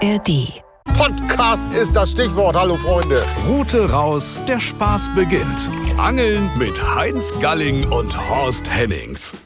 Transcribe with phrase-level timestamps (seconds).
[0.00, 0.62] ARD.
[0.96, 2.54] Podcast ist das Stichwort.
[2.54, 3.24] Hallo Freunde.
[3.48, 5.70] Route raus, der Spaß beginnt.
[5.96, 9.36] Angeln mit Heinz Galling und Horst Hennings.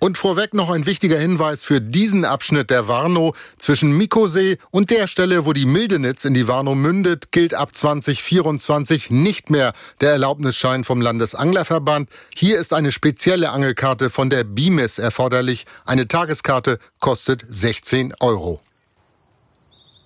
[0.00, 3.34] Und vorweg noch ein wichtiger Hinweis für diesen Abschnitt der Warnow.
[3.56, 9.10] Zwischen Mikosee und der Stelle, wo die Mildenitz in die Warnow mündet, gilt ab 2024
[9.10, 9.72] nicht mehr
[10.02, 12.10] der Erlaubnisschein vom Landesanglerverband.
[12.34, 15.66] Hier ist eine spezielle Angelkarte von der BIMIS erforderlich.
[15.86, 18.60] Eine Tageskarte kostet 16 Euro.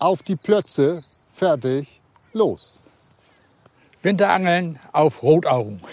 [0.02, 2.00] Auf die Plötze, fertig,
[2.32, 2.80] los.
[4.02, 5.80] Winterangeln auf Rotaugen.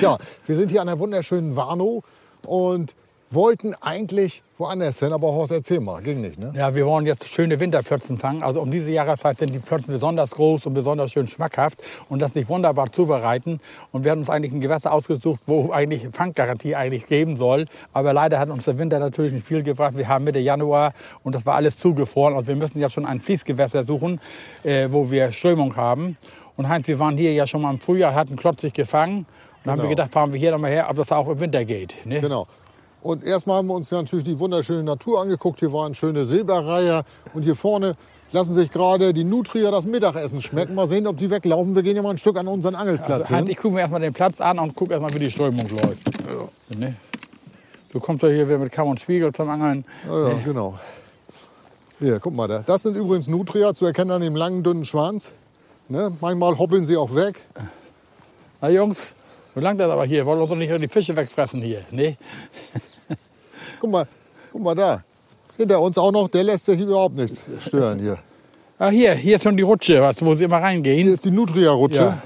[0.00, 2.04] Ja, wir sind hier an der wunderschönen Warnow
[2.44, 2.96] und
[3.30, 6.52] wollten eigentlich woanders hin, aber Horst, erzähl mal, ging nicht, ne?
[6.54, 8.42] Ja, wir wollen jetzt schöne Winterplötzen fangen.
[8.42, 12.32] Also um diese Jahreszeit sind die Plötzen besonders groß und besonders schön schmackhaft und das
[12.32, 13.60] sich wunderbar zubereiten.
[13.92, 17.64] Und wir haben uns eigentlich ein Gewässer ausgesucht, wo eigentlich Fanggarantie eigentlich geben soll.
[17.92, 19.96] Aber leider hat uns der Winter natürlich ein Spiel gebracht.
[19.96, 22.34] Wir haben Mitte Januar und das war alles zugefroren.
[22.34, 24.20] Also wir müssen jetzt schon ein Fließgewässer suchen,
[24.62, 26.16] äh, wo wir Strömung haben.
[26.56, 29.26] Und Heinz, wir waren hier ja schon mal im Frühjahr, hatten klotzig gefangen.
[29.64, 29.88] Und haben wir Genau.
[29.90, 31.96] gedacht, fahren wir hier noch mal her, ob das auch im Winter geht.
[32.06, 32.20] Ne?
[32.20, 32.46] Genau.
[33.06, 35.60] Und erstmal haben wir uns natürlich die wunderschöne Natur angeguckt.
[35.60, 37.04] Hier waren schöne Silberreiher.
[37.34, 37.94] Und hier vorne
[38.32, 40.74] lassen sich gerade die Nutrier das Mittagessen schmecken.
[40.74, 41.76] Mal sehen, ob die weglaufen.
[41.76, 43.46] Wir gehen ja mal ein Stück an unseren Angelplatz Also, hin.
[43.48, 46.10] ich gucke mir erstmal den Platz an und gucke erstmal, wie die Strömung läuft.
[46.76, 46.96] Ne?
[47.92, 49.84] Du kommst doch hier wieder mit Kamm und Spiegel zum Angeln.
[50.08, 50.76] Ja, ja, genau.
[52.00, 52.64] Hier, guck mal da.
[52.66, 55.30] Das sind übrigens Nutria, zu erkennen an dem langen, dünnen Schwanz.
[55.88, 56.10] Ne?
[56.20, 57.40] Manchmal hoppeln sie auch weg.
[58.60, 59.14] Na Jungs,
[59.54, 60.26] so langt das aber hier.
[60.26, 61.82] Wollen wir uns doch nicht die Fische wegfressen hier.
[61.92, 62.16] Ne?
[63.80, 64.06] Guck mal,
[64.52, 65.02] guck mal da.
[65.56, 68.18] Hinter uns auch noch, der lässt sich überhaupt nichts stören hier.
[68.78, 71.08] Ah, hier, hier ist schon die Rutsche, wo sie immer Hier reingehen.
[71.08, 71.98] ist die Nutria-Rutsche.
[72.02, 72.22] Ja.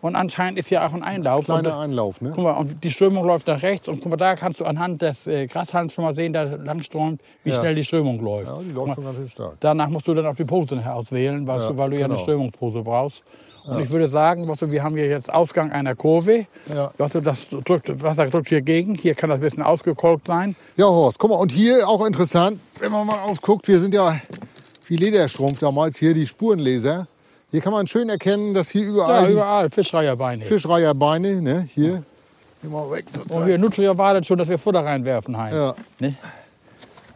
[0.00, 1.46] Und anscheinend ist hier auch ein Einlauf.
[1.46, 2.30] Kleiner und, Einlauf, ne?
[2.32, 3.88] guck mal, und die Strömung läuft nach rechts.
[3.88, 6.84] Und guck mal, da kannst du anhand des äh, Grashalms schon mal sehen, da lang
[6.84, 7.58] strömt, wie Ja.
[7.58, 8.48] schnell die Strömung läuft.
[8.50, 9.54] Ja, die läuft mal, schon ganz schön stark.
[9.58, 12.22] Danach musst du dann auch die Pose auswählen, Ja, du, weil du ja eine genau.
[12.22, 13.24] Strömungspose brauchst.
[13.64, 16.46] Und ich würde sagen, du, wir haben hier jetzt Ausgang einer Kurve.
[16.74, 16.90] Ja.
[16.96, 18.94] Du, das, drückt, Wasser drückt hier gegen.
[18.94, 20.56] Hier kann das ein bisschen ausgekolkt sein.
[20.76, 24.16] Ja, Horst, guck mal, und hier auch interessant, wenn man mal aufguckt, wir sind ja
[24.86, 27.06] wie Lederstrumpf damals hier, die Spurenleser.
[27.50, 30.44] Hier kann man schön erkennen, dass hier überall Ja, überall Fischreiherbeine.
[30.44, 32.02] Fischreiherbeine, ne, hier.
[32.62, 35.54] Mal weg zur Und wir Nutria wartet schon, dass wir Futter reinwerfen, Hein.
[35.54, 35.74] Ja.
[35.98, 36.14] Ne?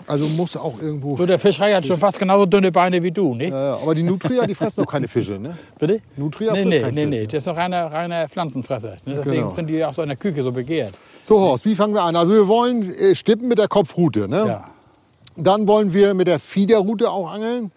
[0.07, 1.17] Also muss auch irgendwo.
[1.17, 3.49] So, der Fischreiher hat schon fast genauso dünne Beine wie du, ne?
[3.49, 5.59] Ja, aber die Nutria, die fressen noch keine Fische, ne?
[5.79, 6.01] Bitte?
[6.17, 7.21] Nutria nee, frisst nee, nee, Fisch, nee.
[7.21, 7.27] ne?
[7.27, 8.97] Das ist doch reiner, reiner Pflanzenfresser.
[9.05, 9.17] Ne?
[9.17, 9.51] Deswegen Genau.
[9.51, 10.95] sind die auch so in der Küche so begehrt.
[11.23, 12.15] So, Horst, wie fangen wir an?
[12.15, 14.45] Also wir wollen äh, stippen mit der Kopfrute, ne?
[14.47, 14.65] Ja.
[15.37, 17.73] Dann wollen wir mit der Fiederrute auch angeln.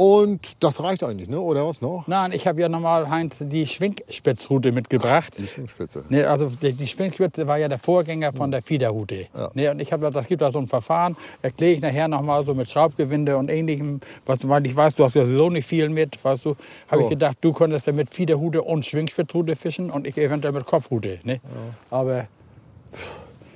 [0.00, 1.38] Und das reicht eigentlich, ne?
[1.38, 2.04] Oder was noch?
[2.06, 5.36] Nein, ich habe ja nochmal, Heinz, die Schwingspitzrute mitgebracht.
[5.36, 6.04] Die Schwingspitze.
[6.08, 9.26] Ne, also die, die Schwingspitze war ja der Vorgänger von der Fiederrute.
[9.34, 9.50] Ja.
[9.52, 12.54] Ne, und ich habe das gibt da so ein Verfahren, erkläre ich nachher nochmal so
[12.54, 16.24] mit Schraubgewinde und ähnlichem, was, weil ich weiß, du hast ja sowieso nicht viel mit,
[16.24, 16.56] weißt du,
[16.88, 17.04] habe So.
[17.04, 21.20] ich gedacht, du könntest ja mit Fiederrute und Schwingspitzrute fischen und ich eventuell mit Kopfrute.
[21.24, 21.42] Ne?
[21.90, 22.26] Aber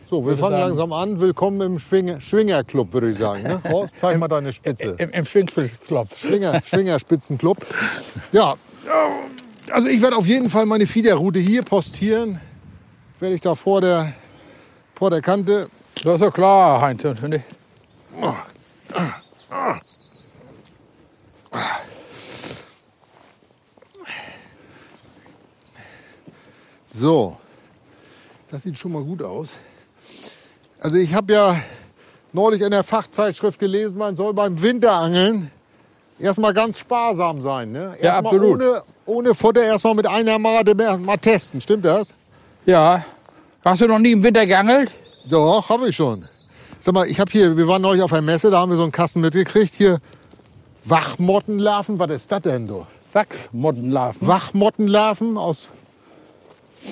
[0.07, 1.19] So, wir fangen langsam an.
[1.19, 3.43] Willkommen im Schwinger Schwingerclub, würde ich sagen.
[3.43, 3.59] Ne?
[3.71, 4.97] Horst, zeig mal deine Spitze.
[4.99, 6.19] im, im Schwingspitzklopf.
[6.19, 7.57] Schwinger, Schwingerspitzenclub.
[8.31, 8.55] Ja,
[9.71, 12.39] also ich werde auf jeden Fall meine Fiederrute hier postieren.
[13.19, 14.13] Werde ich da vor der,
[14.95, 15.69] vor der Kante.
[16.03, 17.03] Das ist ja klar, Heinz.
[17.03, 17.43] Ne?
[26.85, 27.39] So,
[28.51, 29.55] das sieht schon mal gut aus.
[30.85, 31.57] Also ich habe ja
[32.35, 35.51] neulich in der Fachzeitschrift gelesen, man soll beim Winterangeln
[36.19, 37.73] erstmal ganz sparsam sein.
[37.73, 37.97] Ne?
[38.03, 38.61] Ja, absolut.
[38.61, 41.63] Ohne, ohne Futter erstmal mit einer Made mal testen.
[41.63, 42.13] Stimmt das?
[42.67, 43.03] Ja.
[43.65, 44.91] Hast du noch nie im Winter geangelt?
[45.27, 46.27] Doch, habe ich schon.
[46.79, 48.83] Sag mal, ich habe hier, wir waren neulich auf einer Messe, da haben wir so
[48.83, 49.75] einen Kasten mitgekriegt.
[49.77, 50.01] Hier
[50.85, 52.87] Wachmottenlarven, was ist das denn du?
[53.15, 54.29] Wachsmottenlarven.
[54.29, 55.69] Wachmottenlarven aus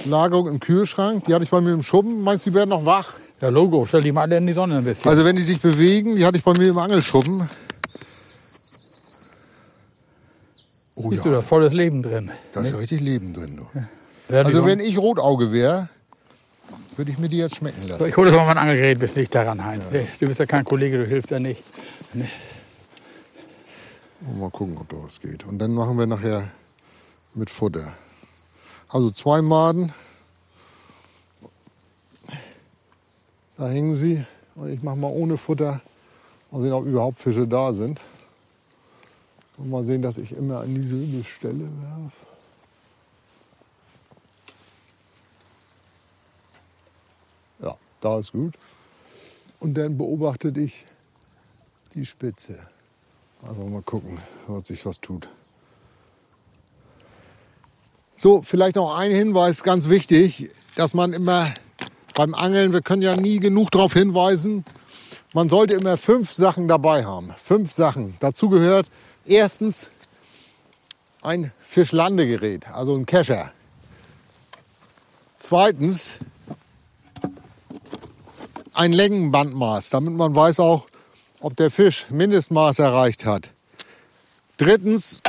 [0.07, 1.25] Lagerung im Kühlschrank.
[1.25, 2.23] Die hatte ich bei mir im Schuppen.
[2.23, 3.13] Meinst du, die werden noch wach?
[3.43, 3.85] Ja, Logo.
[3.85, 5.11] Stell die mal alle in die Sonne ein bisschen.
[5.11, 7.51] Also wenn die sich bewegen, die hatte ich bei mir im Angelschuppen.
[10.95, 12.31] Oh Siehst du, ja, da ist volles Leben drin.
[12.53, 13.57] da ist ja richtig Leben drin.
[13.57, 13.67] Du.
[14.33, 15.89] Ja, Also wenn ich Rotauge wäre,
[16.97, 18.07] würde ich mir die jetzt schmecken So, lassen.
[18.09, 19.87] ich hole doch mal mein Angelgerät, bist nicht daran, Heinz.
[19.91, 21.63] Nee, Du bist ja kein Kollege, du hilfst ja nicht.
[24.39, 25.45] Mal gucken, ob da was geht.
[25.47, 26.45] Und dann machen wir nachher
[27.35, 27.93] mit Futter.
[28.89, 29.93] Also zwei Maden.
[33.57, 34.25] Da hängen sie.
[34.55, 35.81] Und ich mache mal ohne Futter.
[36.51, 38.01] Mal sehen, ob überhaupt Fische da sind.
[39.59, 42.13] Und mal sehen, dass ich immer an dieselbe Stelle werfe.
[47.61, 48.55] Ja, da ist gut.
[49.61, 50.85] Und dann beobachte ich
[51.95, 52.59] die Spitze.
[53.43, 55.29] Einfach mal gucken, was sich was tut.
[58.17, 61.53] So, vielleicht noch ein Hinweis, ganz wichtig, dass man immer
[62.15, 64.65] beim Angeln, wir können ja nie genug darauf hinweisen,
[65.35, 67.35] man sollte immer fünf Sachen dabei haben.
[67.43, 68.15] Fünf Sachen.
[68.21, 68.89] Dazu gehört
[69.25, 69.89] erstens
[71.23, 73.51] ein Fischlandegerät, also ein Kescher.
[75.37, 76.19] Zweitens
[78.75, 80.87] ein Längenbandmaß, damit man weiß auch,
[81.41, 83.51] ob der Fisch Mindestmaß erreicht hat.
[84.57, 85.23] Drittens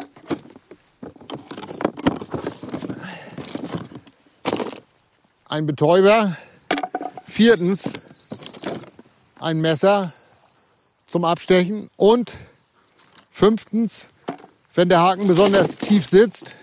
[5.47, 6.35] ein Betäuber.
[7.33, 7.93] Viertens
[9.39, 10.13] ein Messer
[11.07, 11.89] zum Abstechen.
[11.95, 12.37] Und
[13.31, 14.09] fünftens,
[14.75, 16.55] wenn der Haken besonders tief sitzt,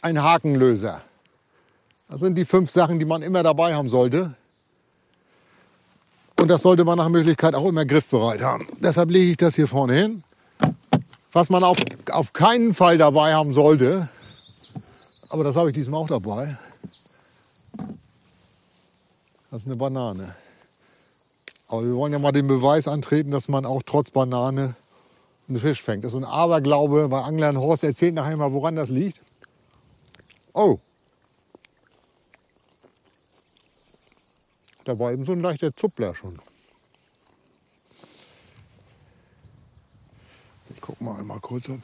[0.00, 1.02] ein Hakenlöser.
[2.08, 4.34] Das sind die fünf Sachen, die man immer dabei haben sollte.
[6.40, 8.66] Und das sollte man nach Möglichkeit auch immer griffbereit haben.
[8.80, 10.24] Deshalb lege ich das hier vorne hin.
[11.32, 11.76] Was man auf,
[12.10, 14.08] auf keinen Fall dabei haben sollte,
[15.28, 16.56] aber das habe ich diesmal auch dabei,
[19.50, 20.34] das ist eine Banane.
[21.68, 24.74] Aber wir wollen ja mal den Beweis antreten, dass man auch trotz Banane
[25.48, 26.04] einen Fisch fängt.
[26.04, 27.58] Das ist ein Aberglaube bei Anglern.
[27.58, 29.20] Horst erzählt nachher mal, woran das liegt.
[30.52, 30.78] Oh.
[34.84, 36.38] Da war eben so ein leichter Zuppler schon.
[40.70, 41.80] Ich guck mal einmal kurz ob.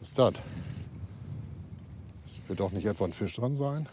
[0.00, 0.34] Was ist das?
[2.50, 3.88] Wird doch nicht etwa ein Fisch dran sein.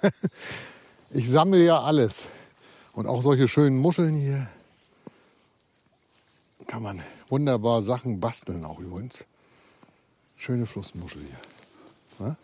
[1.10, 2.28] ich sammle ja alles.
[2.94, 4.48] Und auch solche schönen Muscheln hier.
[6.66, 9.26] Kann man wunderbar Sachen basteln auch übrigens.
[10.38, 12.26] Schöne Flussmuschel hier.
[12.26, 12.36] Ja?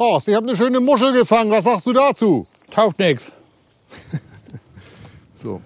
[0.00, 1.52] Horst, ich habe eine schöne Muschel gefangen.
[1.52, 2.48] Was sagst du dazu?
[2.72, 3.30] Taucht nichts.
[5.34, 5.60] So.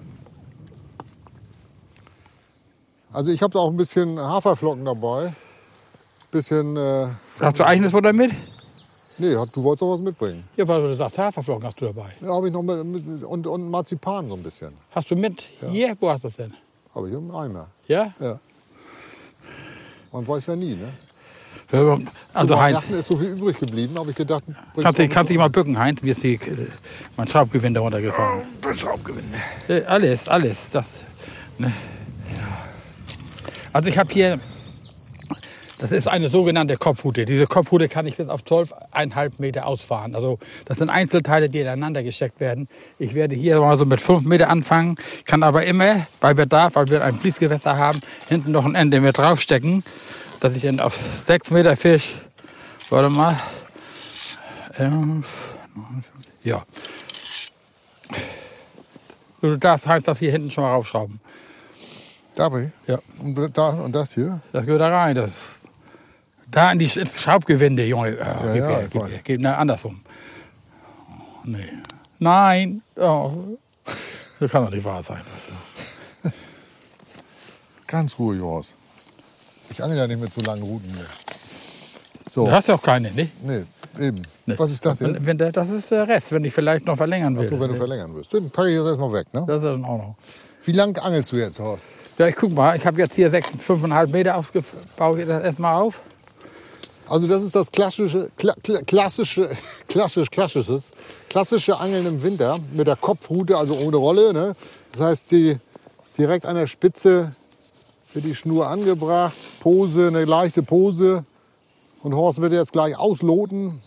[3.16, 5.32] Also ich habe auch ein bisschen Haferflocken dabei.
[6.30, 6.76] Bisschen.
[6.76, 7.06] Äh,
[7.40, 8.30] Hast du eigenes Futter mit?
[9.16, 10.44] nee, du wolltest auch was mitbringen.
[10.54, 12.10] Ja, weil du sagst, Haferflocken hast du dabei.
[12.20, 14.74] Ja, habe ich noch mit, mit, und, und Marzipan so ein bisschen.
[14.90, 15.46] Hast du mit?
[15.70, 15.96] Hier?
[15.98, 16.52] Wo hast du das denn?
[16.94, 17.68] Habe ich im Eimer.
[17.88, 18.12] Ja?
[18.20, 18.38] Ja.
[20.12, 20.90] Man weiß ja nie, ne?
[21.72, 22.04] Also Zu
[22.34, 24.44] Heinz, Weihnachten ist so viel übrig geblieben, habe ich gedacht.
[24.78, 26.02] kannst du kannst dich mal bücken, Heinz?
[26.02, 26.38] Mir ist die, äh,
[27.16, 28.42] mein Schraubgewinde runtergefallen.
[28.74, 29.38] Schraubgewinde.
[29.68, 30.68] Äh, Alles, alles.
[30.68, 30.90] Das,
[31.56, 31.72] ne.
[33.76, 34.40] Also ich habe hier,
[35.81, 37.26] das ist eine sogenannte Kopfhute.
[37.26, 40.14] Diese Kopfhute kann ich bis auf 12,5 Meter ausfahren.
[40.14, 42.70] Also das sind Einzelteile, die ineinander gesteckt werden.
[42.99, 44.94] Ich werde hier mal so mit 5 Meter anfangen,
[45.26, 48.00] kann aber immer bei Bedarf, weil wir ein Fließgewässer haben,
[48.31, 49.84] hinten noch ein Ende mit draufstecken,
[50.40, 52.14] dass ich dann auf 6 Meter Fisch,
[52.88, 53.37] warte mal,
[56.44, 56.64] ja.
[59.43, 61.20] Du darfst halt das hier hinten schon mal raufschrauben.
[62.36, 62.70] Dabei?
[62.86, 62.98] Ja.
[63.18, 64.40] Und, da, und das hier?
[64.52, 65.14] Das gehört da rein.
[65.16, 65.30] Das,
[66.50, 68.10] da in die Sch- Schraubgewinde, Junge.
[68.10, 69.20] Äh, gib ja, her, gib her.
[69.24, 70.00] Gib, na, andersrum.
[71.44, 71.66] Nee.
[72.18, 72.82] Nein.
[72.96, 73.32] Oh.
[74.38, 75.20] Das kann doch nicht wahr sein.
[76.22, 76.30] du.
[77.86, 78.74] Ganz ruhig, Horst.
[79.70, 81.06] Ich angel ja nicht mit so langen Routen mehr.
[82.28, 83.30] So, Du hast ja auch keine, ne?
[83.42, 83.62] nee,
[83.99, 84.20] eben.
[84.44, 84.58] Nee.
[84.58, 85.16] Was ist das hier?
[85.25, 87.44] Wenn, der, das ist der Rest, wenn ich vielleicht noch verlängern will.
[87.44, 88.32] Achso, wenn du verlängern willst.
[88.32, 89.44] Den packe ich jetzt erstmal weg, ne?
[89.46, 90.16] das ist in Ordnung.
[90.64, 91.84] Wie lang angelst du jetzt, Horst?
[92.18, 92.75] Ja, ich guck mal.
[92.76, 94.73] Ich habe jetzt hier 6, 5,5 Meter aufgebaut.
[94.96, 96.02] Baue ich das erstmal auf.
[97.08, 99.50] Also das ist das klassische, kla, kla, klassische,
[99.88, 100.92] klassisch, klassisches,
[101.28, 104.32] klassische Angeln im Winter mit der Kopfrute, also ohne Rolle.
[104.32, 104.56] Ne?
[104.92, 105.58] Das heißt, die,
[106.16, 107.32] direkt an der Spitze
[108.14, 111.23] wird die Schnur angebracht, Pose, eine leichte Pose.
[112.02, 113.80] Und Horst wird jetzt gleich ausloten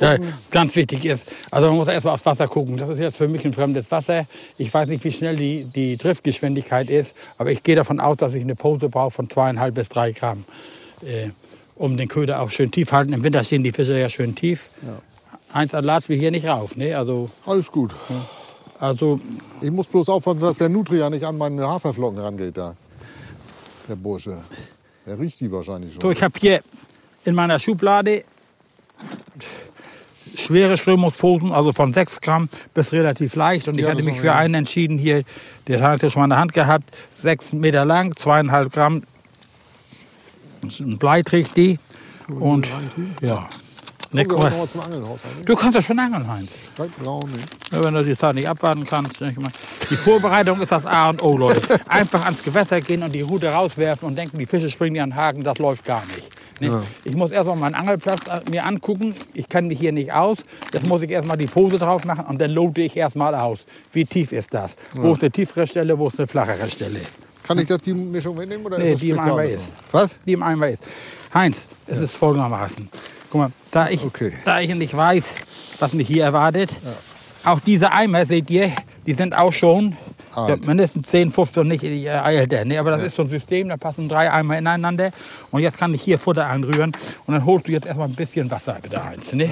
[0.00, 0.16] Ja,
[0.50, 2.76] ganz wichtig ist, also man muss erstmal aufs Wasser gucken.
[2.76, 4.26] Das ist jetzt für mich ein fremdes Wasser.
[4.58, 8.34] Ich weiß nicht, wie schnell die, die Driftgeschwindigkeit ist, aber ich gehe davon aus, dass
[8.34, 10.44] ich eine Pose brauche von zweieinhalb bis drei Gramm,
[11.02, 11.28] äh,
[11.76, 13.12] um den Köder auch schön tief halten.
[13.12, 14.70] Im Winter stehen die Fische ja schön tief.
[15.52, 16.76] Eins latschen wir hier nicht rauf.
[16.76, 16.94] Ne?
[16.94, 17.92] Also, Alles gut.
[18.80, 19.20] also
[19.60, 22.74] Ich muss bloß aufpassen, dass der Nutria nicht an meine Haferflocken rangeht da.
[23.88, 24.42] Der Bursche.
[25.06, 26.00] Der riecht die wahrscheinlich schon.
[26.00, 26.60] so, ich habe hier
[27.24, 28.24] in meiner Schublade
[30.36, 33.68] schwere Strömungsposen, also von 6 Gramm bis relativ leicht.
[33.68, 34.36] Und ich Ja, hatte mich für ja.
[34.36, 35.22] einen entschieden hier,
[35.68, 36.84] der hat ja schon mal in der Hand gehabt,
[37.22, 39.02] 6 Meter lang, zweieinhalb Gramm.
[40.62, 41.78] Das ist ein Blei trägt die.
[42.28, 42.66] Und
[43.20, 43.48] ja.
[44.12, 44.52] Ne, guck mal.
[45.44, 46.52] Du kannst das schon angeln, Heinz.
[46.78, 49.20] Ja, Wenn du die Zeit nicht abwarten kannst.
[49.20, 49.50] denk ich mal.
[49.90, 51.60] Die Vorbereitung ist das A und O, Leute.
[51.88, 55.10] Einfach ans Gewässer gehen und die Rute rauswerfen und denken, die Fische springen dir an
[55.10, 56.22] den Haken, das läuft gar nicht.
[56.60, 56.82] Ne?
[57.04, 59.14] Ich muss erst mal meinen Angelplatz äh, mir angucken.
[59.34, 60.38] Ich kann mich hier nicht aus.
[60.72, 63.34] Jetzt muss ich erst mal die Pose drauf machen und dann lote ich erst mal
[63.34, 63.66] aus.
[63.92, 64.76] Wie tief ist das?
[64.94, 67.00] Wo ist eine tiefere Stelle, wo ist eine flachere Stelle?
[67.42, 68.64] Kann ich das die Mischung mitnehmen?
[68.64, 69.72] Oder Nee, ist das die im Eimer ist.
[69.92, 70.16] Was?
[70.24, 70.82] Die im Eimer ist.
[71.34, 72.88] Heinz, es ist folgendermaßen.
[73.30, 74.32] Guck mal, da ich, Okay.
[74.44, 75.34] da ich nicht weiß,
[75.80, 76.74] was mich hier erwartet,
[77.44, 78.70] auch diese Eimer, seht ihr,
[79.06, 79.96] die sind auch schon
[80.36, 80.48] Alt.
[80.62, 82.64] ja, mindestens 10, 15 nicht äh, älter.
[82.64, 82.78] Ne?
[82.78, 85.10] Aber das ist so ein System, da passen drei Eimer ineinander.
[85.50, 86.92] Und jetzt kann ich hier Futter anrühren.
[87.26, 89.32] Und dann holst du jetzt erstmal ein bisschen Wasser, bitte Heinz.
[89.32, 89.50] Ne?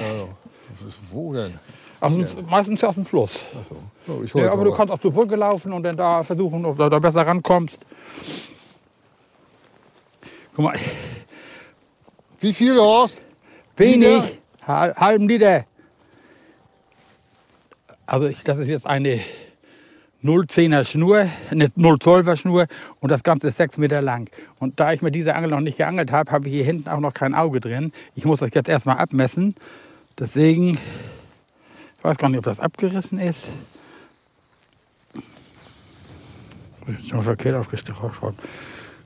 [1.11, 1.53] Wo denn?
[1.99, 3.45] Aus dem, meistens aus dem Fluss.
[3.59, 3.75] Achso.
[4.05, 6.65] So, ich hol's Ja, aber du kannst auf die Brücke laufen und dann da versuchen,
[6.65, 7.85] ob du da besser rankommst.
[10.55, 10.77] Guck mal,
[12.39, 13.23] Wie viel, Horst?
[13.77, 15.63] wenig, Hal- halben Liter.
[18.05, 19.19] Also ich, das ist jetzt eine
[20.23, 22.67] 0,10er Schnur, eine 0,12er Schnur
[23.01, 24.29] und das Ganze ist sechs Meter lang.
[24.59, 26.99] Und da ich mit dieser Angel noch nicht geangelt habe, habe ich hier hinten auch
[26.99, 27.91] noch kein Auge drin.
[28.15, 29.55] Ich muss das jetzt erstmal abmessen.
[30.17, 30.77] Deswegen,
[31.97, 33.47] ich weiß gar nicht, ob das abgerissen ist.
[36.79, 37.97] Ich bin schon verkehrt aufgestellt.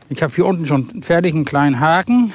[0.09, 2.31] Ich habe hier unten schon fertig einen kleinen Haken.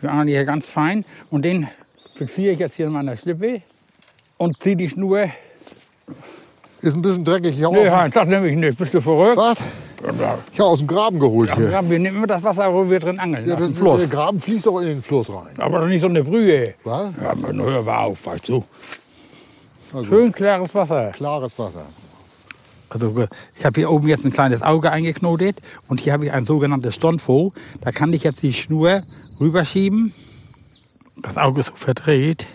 [0.00, 1.68] Wir angeln hier ganz fein und den
[2.14, 3.62] fixiere ich jetzt hier in meiner Schlippe
[4.38, 5.28] und ziehe die Schnur.
[6.82, 7.90] Ist ein bisschen dreckig hier Nee.
[7.90, 8.78] Heinz, das nehme ich nicht.
[8.78, 9.36] Bist du verrückt?
[9.36, 9.62] Was?
[10.52, 11.68] Ich habe aus dem Graben geholt hier.
[11.70, 14.00] Ja, wir nehmen immer das Wasser, wo wir drin angeln, Ja, aus dem das, Fluss.
[14.00, 15.52] der Graben fließt doch in den Fluss rein.
[15.58, 16.74] Aber doch nicht so eine Brühe.
[16.84, 17.10] Was?
[17.22, 18.64] Ja, aber hör mal auf, weißt du.
[20.08, 21.10] Schön klares Wasser.
[21.10, 21.82] klares Wasser.
[22.88, 23.26] Also
[23.58, 25.58] ich habe hier oben jetzt ein kleines Auge eingeknotet
[25.88, 27.52] und hier habe ich ein sogenanntes Stonfo.
[27.82, 29.02] Da kann ich jetzt die Schnur
[29.38, 30.12] rüberschieben.
[31.22, 32.46] Das Auge ist so verdreht.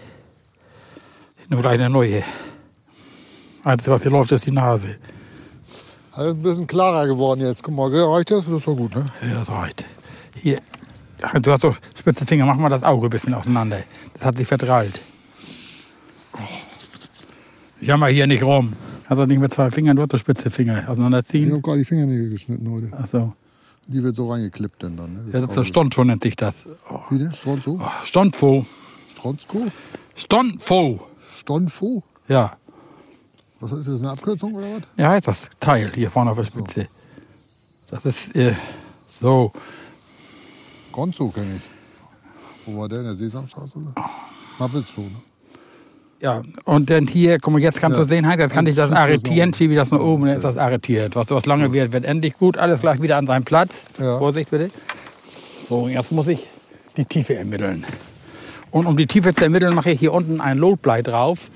[1.50, 2.24] Nur eine neue.
[3.66, 4.98] Einzige, was hier läuft, ist die Nase.
[6.14, 7.64] Also ein bisschen klarer geworden jetzt.
[7.64, 8.46] Guck mal, reicht das?
[8.46, 9.12] Das ist doch gut, ne?
[9.30, 9.84] Ja, so weit.
[10.36, 10.60] Hier.
[11.42, 13.80] Du hast doch spitze Finger, mach mal das Auge ein bisschen auseinander.
[14.14, 15.00] Das hat sich verdrallt.
[17.82, 18.74] Ich jammer hier nicht rum.
[19.08, 21.52] Also nicht mit zwei Fingern, nur so spitze Finger Ich auseinanderziehen.
[21.52, 22.90] habe gerade die Fingernägel geschnitten heute.
[22.92, 23.34] Ach so.
[23.88, 25.14] Die wird so reingeklippt denn dann.
[25.14, 25.26] Ne?
[25.32, 25.68] Ja, das ist.
[25.68, 26.66] Stonfo nennt sich das.
[26.90, 27.00] Oh.
[27.10, 27.34] Wie denn?
[27.34, 27.80] Stronzo?
[28.04, 28.66] Stonfo.
[29.12, 29.68] Stronzko?
[30.16, 31.08] Stonfo.
[31.36, 32.04] Stonfo?
[32.28, 32.58] Ja.
[33.60, 34.82] Was ist das, eine Abkürzung oder was?
[34.98, 36.88] Ja, heißt das Teil hier vorne auf der Spitze.
[37.90, 38.54] Das ist äh,
[39.22, 39.52] so.
[40.92, 41.62] Gonzo kenne ich.
[42.66, 43.00] Wo war der?
[43.00, 43.78] In der Sesamstraße?
[43.78, 43.94] Oder?
[44.60, 45.06] Mappels schon.
[45.06, 45.12] Ne?
[46.22, 48.04] Ja, und dann hier, guck mal, jetzt kannst Ja.
[48.04, 50.44] du sehen, Heinz, jetzt kann ich das arretieren, schiebe ich das nach oben, dann ist
[50.46, 51.16] das arretiert.
[51.16, 53.82] Was, was lange wird, wird endlich gut, alles gleich wieder an seinem Platz.
[54.00, 54.18] Ja.
[54.18, 54.72] Vorsicht bitte.
[55.68, 56.40] So, jetzt muss ich
[56.96, 57.86] die Tiefe ermitteln.
[58.72, 61.52] Und um die Tiefe zu ermitteln, mache ich hier unten ein Lotblei drauf.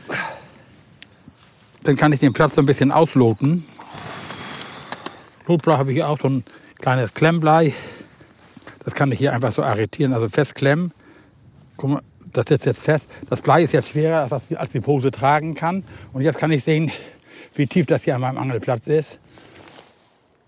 [1.84, 3.66] Dann kann ich den Platz so ein bisschen ausloten.
[5.48, 6.44] Lotblei habe ich hier auch so ein
[6.80, 7.74] kleines Klemmblei.
[8.84, 10.92] Das kann ich hier einfach so arretieren, also festklemmen.
[11.78, 12.02] Guck mal,
[12.34, 13.10] das sitzt jetzt fest.
[13.30, 15.84] Das Blei ist jetzt schwerer, als die Pose tragen kann.
[16.14, 16.92] Und jetzt kann ich sehen,
[17.56, 19.20] wie tief das hier an meinem Angelplatz ist.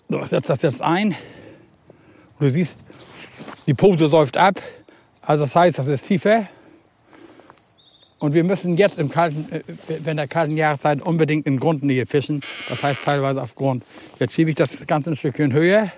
[0.09, 1.15] So, ich setze das jetzt ein.
[2.39, 2.83] Und du siehst,
[3.67, 4.61] die Pose säuft ab.
[5.21, 6.47] Also das heißt, das ist tiefer.
[8.21, 9.63] Und wir müssen jetzt im kalten, äh,
[10.03, 12.43] wenn der kalten Jahreszeit unbedingt in Grundnähe fischen.
[12.69, 13.83] Das heißt teilweise auf Grund.
[14.19, 15.91] Jetzt schiebe ich das Ganze ein Stückchen höher.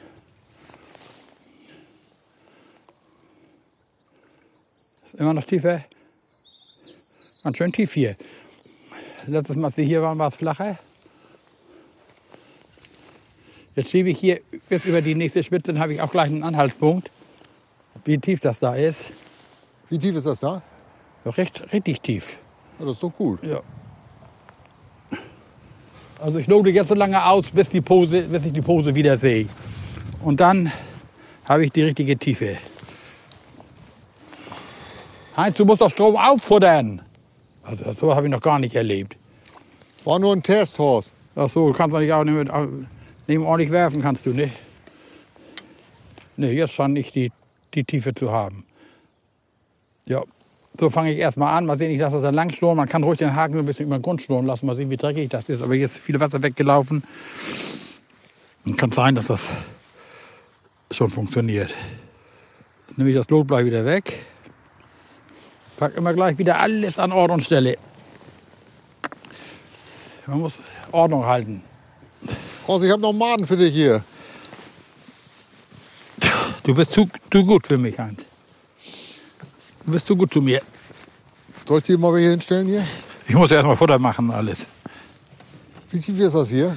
[5.06, 5.84] Ist immer noch tiefer.
[7.44, 8.16] Ganz schön tief hier.
[9.28, 10.80] Letztes Mal, als wir hier waren, war es flacher.
[13.76, 14.40] Jetzt schiebe ich hier
[14.70, 17.12] bis über die nächste Spitze, dann habe ich auch gleich einen Anhaltspunkt,
[18.06, 19.10] wie tief das da ist.
[19.90, 20.62] Wie tief ist das da?
[21.26, 22.40] Recht, richtig tief.
[22.80, 23.44] Ja, das ist doch gut.
[23.44, 23.62] Ja.
[26.20, 29.18] Also ich lote jetzt so lange aus, bis, die Pose, bis ich die Pose wieder
[29.18, 29.48] sehe.
[30.22, 30.72] Und dann
[31.46, 32.58] habe ich die richtige Tiefe.
[35.36, 37.02] Heinz, du musst doch Strom auffuttern.
[37.64, 39.18] Also so habe ich noch gar nicht erlebt.
[40.04, 41.14] War nur ein Test, Horst.
[41.36, 42.52] Ach so, du kannst doch nicht auch nicht mit,
[43.28, 44.54] neben ordentlich werfen, kannst du nicht.
[46.38, 47.32] Nee, jetzt scheint nicht die,
[47.74, 48.66] die Tiefe zu haben.
[50.08, 50.22] Ja,
[50.80, 51.66] so fange ich erstmal an.
[51.66, 52.78] Mal sehen, ich lasse das dann lang schnurren.
[52.78, 54.66] Man kann ruhig den Haken so ein bisschen über den Grund schnurren lassen.
[54.66, 55.62] Mal sehen, wie dreckig das ist.
[55.62, 57.04] Aber hier ist viel Wasser weggelaufen.
[58.66, 59.52] Und kann sein, dass das
[60.92, 61.76] schon funktioniert.
[62.88, 64.26] Jetzt nehme ich das Lotblei wieder weg.
[65.78, 67.78] Pack immer gleich wieder alles an Ort und Stelle.
[70.28, 70.60] Man muss
[70.92, 71.64] Ordnung halten.
[72.68, 74.04] Horst, ich habe noch Maden für dich hier.
[76.64, 78.26] Du bist zu, zu gut für mich, Hans.
[79.86, 80.62] Du bist zu gut zu mir.
[81.68, 82.86] Soll ich die mal hier hinstellen hier?
[83.28, 84.66] Ich muss erst mal Futter machen alles.
[85.90, 86.76] Wie tief ist das hier?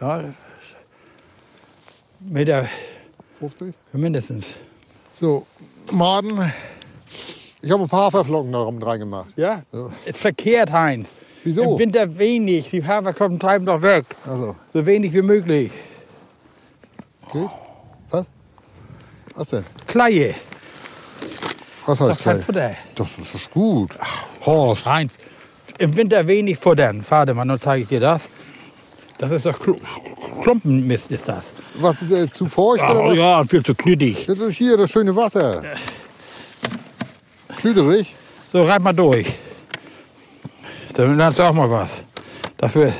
[0.00, 0.22] Ja,
[2.20, 2.66] Meter
[3.38, 3.74] 50?
[3.92, 4.56] mindestens.
[5.12, 5.46] So,
[5.92, 6.52] Maden.
[7.62, 9.36] Ich habe ein paar Haferflocken da rum reingemacht.
[9.36, 9.62] Ja?
[10.04, 11.10] Ist verkehrt, Heinz.
[11.44, 11.72] Wieso?
[11.74, 12.70] Im Winter wenig.
[12.70, 14.04] Die Haferflocken treiben doch weg.
[14.26, 15.70] Also, So wenig wie möglich.
[17.32, 17.48] geht?
[18.10, 18.26] Was?
[19.34, 19.64] Was denn?
[19.86, 20.34] Kleie.
[21.86, 22.44] Was Das heißt gleich?
[22.44, 22.70] Futter.
[22.94, 23.90] Das ist gut.
[24.44, 24.86] Horst.
[24.86, 25.12] Heinz,
[25.78, 27.04] im Winter wenig futtern.
[27.08, 28.28] Warte mal, dann zeige ich dir das.
[29.18, 29.76] Das ist doch Klu
[30.42, 31.52] Klumpenmist, ist das.
[31.76, 33.16] Was ist äh, zu feucht oder Oh was?
[33.18, 34.26] ja, viel zu knüttig.
[34.26, 35.62] Das ist hier das schöne Wasser.
[37.56, 38.14] Klüderig.
[38.52, 39.26] So, reib mal durch.
[40.94, 42.04] Dann lernst du auch mal was.
[42.56, 42.92] Dafür,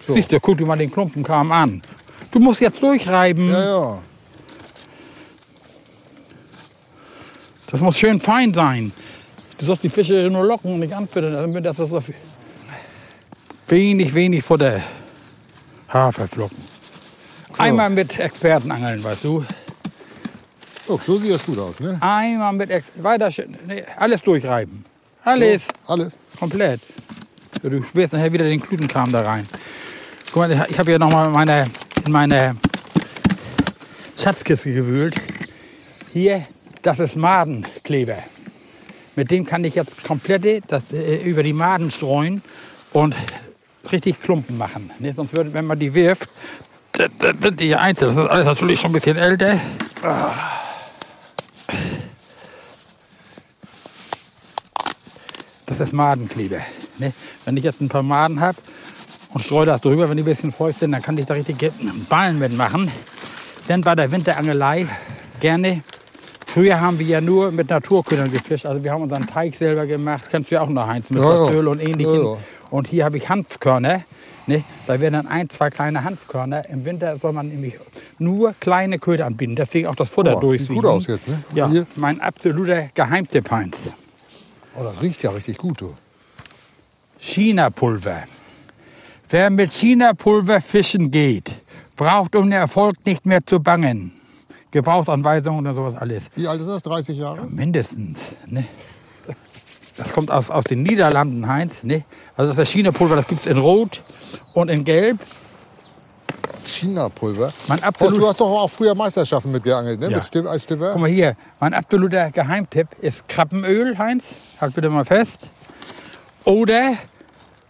[0.00, 0.14] So.
[0.14, 1.82] siehst du, guck dir mal den Klumpenkram an.
[2.30, 3.50] Du musst jetzt durchreiben.
[3.50, 3.98] Ja, ja.
[7.70, 8.92] Das muss schön fein sein.
[9.58, 11.32] Du sollst die Fische nur locken und nicht anfüttern.
[11.32, 12.14] damit das so viel.
[13.68, 14.80] Wenig, wenig Futter.
[15.88, 16.56] Haferflocken.
[17.58, 19.44] Einmal mit Experten angeln, weißt du.
[20.86, 21.98] Oh, so sieht das gut aus, ne?
[22.00, 23.54] Einmal mit Ex weiter schön.
[23.66, 24.84] Nee, alles durchreiben.
[25.22, 25.68] Alles.
[25.86, 26.18] Alles.
[26.38, 26.80] Komplett.
[27.62, 29.46] Du wirst nachher wieder den Glutenkram da rein.
[30.32, 31.64] Guck mal, ich habe hier nochmal meine,
[32.06, 32.56] in meine
[34.16, 35.16] Schatzkiste gewühlt.
[36.12, 36.46] Hier,
[36.82, 38.16] das ist Madenkleber.
[39.16, 42.42] Mit dem kann ich jetzt komplett das, äh, über die Maden streuen
[42.92, 43.14] und
[43.90, 44.90] richtig Klumpen machen.
[44.98, 45.12] Ne?
[45.14, 46.30] Sonst würde, wenn man die wirft,
[47.40, 48.14] sind die hier einzeln.
[48.14, 49.58] Das ist alles natürlich schon ein bisschen älter.
[55.66, 56.58] Das ist Madenkleber.
[56.98, 57.12] Ne?
[57.44, 58.58] Wenn ich jetzt ein paar Maden habe
[59.30, 61.72] und streue das drüber, wenn die ein bisschen feucht sind, dann kann ich da richtig
[62.08, 62.90] Ballen mitmachen.
[63.68, 64.86] Denn bei der Winterangelei
[65.40, 65.82] gerne.
[66.50, 68.64] Früher haben wir ja nur mit Naturködern gefischt.
[68.64, 70.24] Also wir haben unseren Teich selber gemacht.
[70.30, 71.50] Kennst du ja auch noch, Heinz, mit ja.
[71.50, 72.14] Öl und ähnlichem.
[72.14, 72.38] Ja, ja.
[72.70, 74.02] Und hier habe ich Hanfkörner.
[74.46, 74.64] Ne?
[74.86, 76.66] Da werden dann ein, zwei kleine Hanfkörner.
[76.70, 77.74] Im Winter soll man nämlich
[78.18, 79.56] nur kleine Köder anbieten.
[79.56, 80.76] Deswegen auch das Futter Oh, durchsieben.
[80.76, 81.42] sieht gut aus jetzt, ne?
[81.52, 81.86] Ja, Hier.
[81.96, 83.90] mein absoluter Geheimtipp, Heinz.
[84.74, 85.94] Oh, das riecht ja richtig gut, du.
[87.18, 88.22] China-Pulver.
[89.28, 91.56] Wer mit China-Pulver fischen geht,
[91.96, 94.17] braucht um den Erfolg nicht mehr zu bangen.
[94.70, 96.30] Gebrauchsanweisungen und sowas alles.
[96.34, 96.82] Wie alt ist das?
[96.82, 97.46] 30 Jahre?
[97.46, 98.36] Mindestens.
[98.46, 98.64] Ne?
[99.96, 101.82] Das kommt aus, aus den Niederlanden, Heinz.
[101.82, 102.04] Ne?
[102.36, 104.00] Also das ist China-Pulver, das gibt es in Rot
[104.54, 105.18] und in Gelb.
[106.64, 107.52] China-Pulver.
[107.80, 110.10] Absolut- du hast doch auch früher Meisterschaften mitgeangelt, ne?
[110.10, 110.16] Ja.
[110.18, 110.92] Mit Stipp, als Stipper.
[110.92, 114.24] Guck mal hier, mein absoluter Geheimtipp ist Krabbenöl, Heinz.
[114.60, 115.48] Halt bitte mal fest.
[116.44, 116.92] Oder,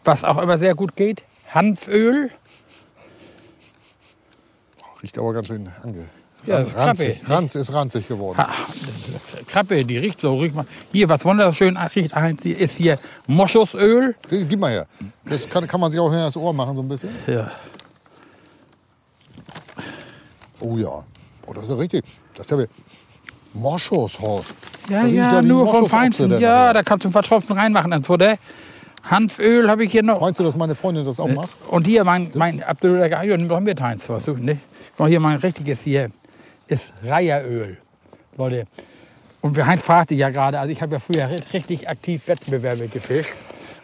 [0.05, 1.23] was auch immer sehr gut geht,
[1.55, 2.31] Hanföl.
[5.03, 6.09] Riecht aber ganz schön ange.
[6.49, 7.21] Ja, ranzig.
[7.29, 8.39] Ranz ist ranzig geworden.
[8.39, 8.49] Ha,
[9.47, 10.39] Krabbe, die riecht so.
[10.39, 10.67] Riecht mal.
[10.93, 14.15] Hier, was wunderschön riecht, ist hier Moschusöl.
[14.29, 14.87] Gib mal her.
[15.25, 17.11] Das kann, kann man sich auch hinter das Ohr machen, so ein bisschen.
[17.27, 17.51] Ja.
[20.61, 21.05] Oh ja.
[21.47, 22.05] Oh, das ist ja richtig.
[22.35, 22.67] Das ist ja wie
[23.55, 24.55] Moschushorst.
[24.89, 26.31] Ja, ja, wie nur vom Feinsten.
[26.33, 26.75] Ja, nachher.
[26.75, 28.37] da kannst du ein paar Tropfen reinmachen ins Futter.
[29.05, 30.21] Hanföl habe ich hier noch.
[30.21, 31.51] Meinst du, dass meine Freundin das auch macht?
[31.69, 34.59] Und hier mein, mein absoluter ja, nimm doch mit, Heinz, was du, ne?
[35.07, 36.11] Hier mein richtiges hier
[36.69, 37.77] ist Reiheröl.
[38.37, 38.67] Leute,
[39.41, 42.89] und wir Heinz fragte ja gerade, also ich habe ja früher ri- richtig aktiv Wettbewerbe
[42.89, 43.35] gefischt.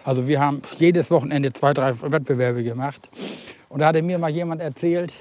[0.05, 3.09] Also wir haben jedes Wochenende zwei, drei Wettbewerbe gemacht.
[3.69, 5.13] Und da hatte mir mal jemand erzählt,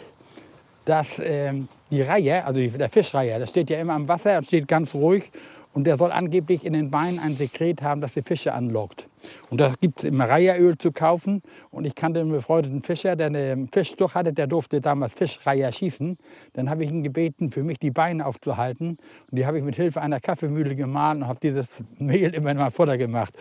[0.86, 4.94] dass ähm, die Reihe, also der Fischreiher, der steht ja immer am Wasser steht ganz
[4.94, 5.32] ruhig.
[5.74, 9.10] Und der soll angeblich in den Beinen ein Sekret haben, das die Fische anlockt.
[9.50, 11.42] Und da gibt es immer Reiheröl zu kaufen.
[11.72, 16.18] Und ich kannte einen befreundeten Fischer, der einen Fischstuch hatte, der durfte damals Fischreiher schießen.
[16.54, 18.98] Dann habe ich ihn gebeten, für mich die Beine aufzuhalten.
[19.32, 22.58] Und die habe ich mit Hilfe einer Kaffeemühle gemahlen und habe dieses Mehl immer in
[22.58, 23.34] mein Futter gemacht.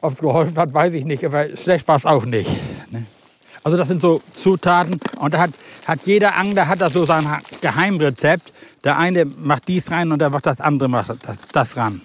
[0.00, 2.50] Ob es geholfen hat, weiß ich nicht, aber schlecht war es auch nicht.
[2.92, 3.06] Ne?
[3.64, 5.50] Also das sind so Zutaten und da hat,
[5.88, 7.24] hat jeder Angler hat da so sein
[7.60, 8.52] Geheimrezept.
[8.86, 12.00] Der eine macht dies rein und der macht das andere macht das, das ran.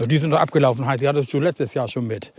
[0.00, 2.32] Ja, die sind doch abgelaufen, heißt, die hattest du letztes Jahr schon mit.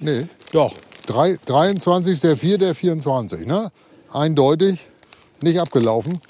[0.00, 0.26] Nee.
[0.50, 0.74] Doch.
[1.06, 2.20] Drei- 23.
[2.22, 2.58] der 4.
[2.58, 3.46] der 24.
[3.46, 3.70] Ne?
[4.12, 4.80] Eindeutig.
[5.42, 6.20] Nicht abgelaufen.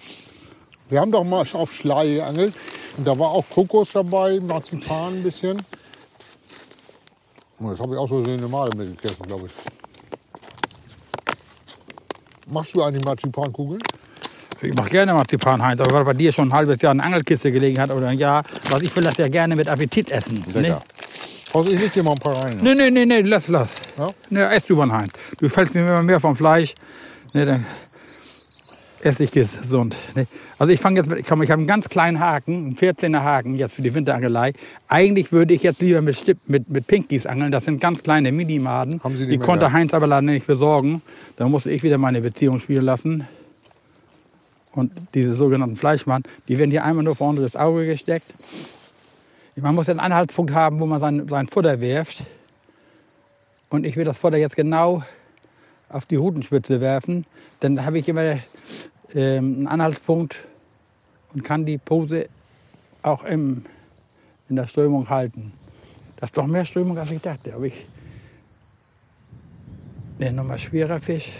[0.91, 2.53] Wir haben doch mal auf Schlei geangelt.
[2.99, 5.57] Und da war auch Kokos dabei, Marzipan ein bisschen.
[7.61, 9.53] Das habe ich auch so eine Male mitgegessen, glaube ich.
[12.53, 13.81] Machst du eigentlich Marzipankugeln?
[14.62, 17.51] Ich mache gerne Marzipan, Heinz, aber weil bei dir schon ein halbes Jahr eine Angelkiste
[17.51, 20.44] gelegen hat oder ein Jahr, was ich will das ja gerne mit Appetit essen.
[20.53, 20.61] Lecker.
[20.61, 20.81] Ne?
[21.53, 22.59] Also ich leg dir mal ein paar rein.
[22.62, 23.70] Nee, nee, nee, nee, lass, lass.
[23.99, 24.09] Ja?
[24.29, 25.12] Ne, ess du mal, Heinz.
[25.38, 26.75] Du fällst mir immer mehr vom Fleisch.
[27.33, 27.66] Ne, dann
[29.03, 29.96] esse ich gesund.
[30.14, 30.27] Ne?
[30.59, 33.75] Also ich fange jetzt mit, ich habe einen ganz kleinen Haken, einen 14er Haken jetzt
[33.75, 34.53] für die Winterangelei.
[34.88, 37.51] Eigentlich würde ich jetzt lieber mit, Stipp, mit, mit Pinkies angeln.
[37.51, 39.03] Das sind ganz kleine Minimaden.
[39.03, 39.73] Haben Sie die die konnte?
[39.73, 41.03] Heinz aber leider nicht besorgen.
[41.37, 43.27] Da musste ich wieder meine Beziehung spielen lassen.
[44.73, 48.37] Und diese sogenannten Fleischmann, die werden hier einmal nur vorne das Auge gesteckt.
[49.57, 52.23] Man muss einen Anhaltspunkt haben, wo man sein, sein Futter wirft.
[53.69, 55.03] Und ich will das Futter jetzt genau
[55.89, 57.27] auf die Rutenspitze werfen.
[57.61, 58.39] Dann habe ich immer
[59.15, 60.39] ähm, einen Anhaltspunkt
[61.35, 62.29] und kann die Pose
[63.03, 63.65] auch im,
[64.49, 65.53] in der Strömung halten.
[66.17, 67.55] Das ist doch mehr Strömung, als ich dachte.
[67.55, 67.87] Aber ich.
[70.19, 71.33] Ne, nochmal schwerer Fisch.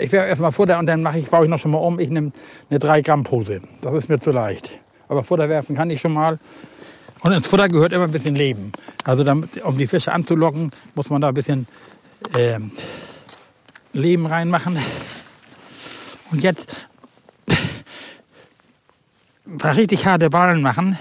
[0.00, 1.98] Ich werfe erstmal Futter und dann mache ich, baue ich noch schon mal um.
[1.98, 2.32] Ich nehme
[2.70, 3.60] eine 3 Gramm Pose.
[3.82, 4.70] Das ist mir zu leicht.
[5.08, 6.38] Aber Futter werfen kann ich schon mal.
[7.20, 8.72] Und ins Futter gehört immer ein bisschen Leben.
[9.04, 11.66] Also damit, um die Fische anzulocken, muss man da ein bisschen
[12.36, 12.58] äh,
[13.92, 14.78] Leben reinmachen.
[16.30, 16.72] Und jetzt
[19.46, 20.98] ein paar richtig harte Ballen machen.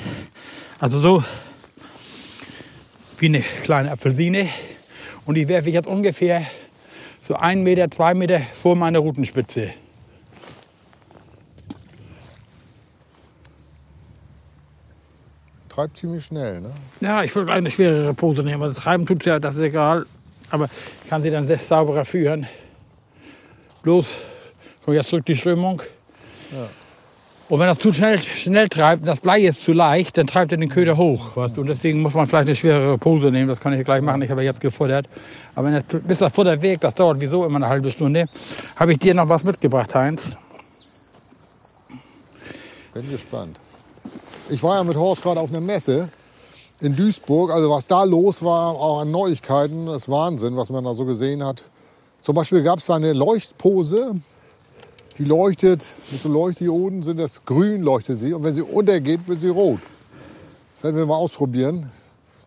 [0.79, 1.23] Also so
[3.19, 4.47] wie eine kleine Apfelsine.
[5.25, 6.45] Und die werfe ich jetzt ungefähr
[7.27, 9.71] so ein Meter, zwei Meter vor meiner Rutenspitze.
[15.67, 16.71] Treibt ziemlich schnell, ne?
[17.01, 18.63] Ja, ich würde eine schwerere Pose nehmen.
[18.63, 20.05] Also treiben tut ja, das ist egal.
[20.51, 20.69] Aber
[21.03, 22.47] ich kann sie dann sehr sauberer führen.
[23.83, 24.15] Bloß,
[24.85, 25.81] komm jetzt zurück die Strömung.
[26.53, 26.69] Ja.
[27.49, 30.57] Und wenn das zu schnell, schnell treibt das Blei ist zu leicht, dann treibt er
[30.57, 31.35] den Köder hoch.
[31.35, 31.57] Weißt?
[31.57, 33.47] Und deswegen muss man vielleicht eine schwerere Pose nehmen.
[33.47, 34.21] Das kann ich gleich machen.
[34.21, 35.07] Ich habe jetzt gefuttert.
[35.55, 38.27] Aber das, bis das Futter weg, das dauert wieso immer eine halbe Stunde,
[38.75, 40.35] habe ich dir noch was mitgebracht, Heinz.
[42.93, 43.57] Bin gespannt.
[44.49, 46.09] Ich war ja mit Horst gerade auf einer Messe
[46.81, 47.51] in Duisburg.
[47.51, 51.05] Also was da los war, auch an Neuigkeiten, das ist Wahnsinn, was man da so
[51.05, 51.63] gesehen hat.
[52.21, 54.15] Zum Beispiel gab es eine Leuchtpose,
[55.17, 58.33] die leuchtet, mit so Leuchtdioden sind das grün, leuchtet sie.
[58.33, 59.79] Und wenn sie untergeht, wird sie rot.
[60.81, 61.91] Werden wir mal ausprobieren.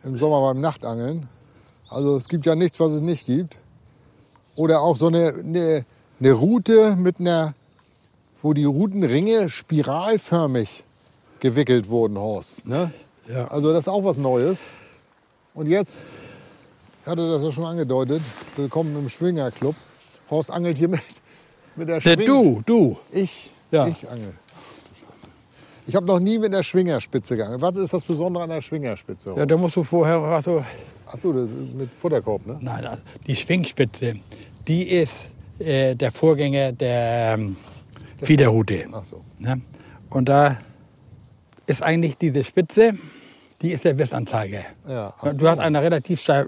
[0.04, 1.28] Im Sommer beim Nachtangeln.
[1.88, 3.56] Also es gibt ja nichts, was es nicht gibt.
[4.56, 5.84] Oder auch so eine, eine,
[6.20, 7.54] eine Route mit einer,
[8.40, 10.84] wo die Routenringe spiralförmig
[11.40, 12.66] gewickelt wurden, Horst.
[12.66, 12.92] Ne?
[13.28, 13.48] Ja.
[13.48, 14.60] Also das ist auch was Neues.
[15.54, 16.12] Und jetzt,
[17.02, 18.22] ich hatte das ja schon angedeutet,
[18.56, 19.74] willkommen im Schwingerclub.
[20.30, 21.00] Horst angelt hier mit,
[21.76, 22.98] mit der Schwing- du, du.
[23.12, 23.86] Ich, Ja.
[23.86, 24.32] ich angel.
[25.86, 27.60] Ich habe noch nie mit der Schwingerspitze geangelt.
[27.62, 29.34] Was ist das Besondere an der Schwingerspitze?
[29.36, 30.64] Ja, da musst du vorher, also,
[31.06, 32.58] Achso, mit Futterkorb, ne?
[32.60, 34.16] nein, also die Schwingspitze,
[34.68, 35.22] die ist
[35.58, 37.56] äh, der Vorgänger der ähm,
[38.22, 38.86] Fiederrute.
[38.92, 39.24] Ach so.
[39.38, 39.60] Ne?
[40.10, 40.56] Und da
[41.66, 42.92] ist eigentlich diese Spitze,
[43.62, 44.60] die ist der Bissanzeiger.
[44.88, 46.46] Ja, Du hast eine relativ steif,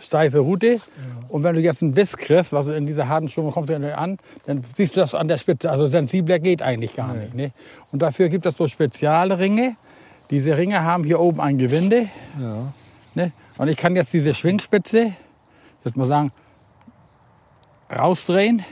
[0.00, 0.80] steife Route.
[1.28, 4.64] Und wenn du jetzt einen Biss kriegst, was in dieser harten Strömung kommt an, dann
[4.74, 5.70] siehst du das an der Spitze.
[5.70, 7.34] Also sensibler geht eigentlich gar nicht.
[7.34, 7.52] Ne?
[7.92, 9.76] Und dafür gibt es so Spezialringe.
[10.30, 12.06] Diese Ringe haben hier oben ein Gewinde.
[12.40, 12.72] Ja.
[13.14, 13.32] Ne?
[13.58, 15.12] Und ich kann jetzt diese Schwingspitze,
[15.84, 16.32] jetzt mal sagen,
[17.94, 18.64] rausdrehen.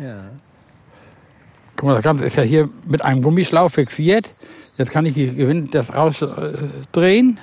[0.00, 0.24] ja.
[1.76, 4.34] Guck mal, das Ganze ist ja hier mit einem Gummischlauch fixiert.
[4.80, 7.38] Jetzt kann ich die Gewinde das rausdrehen.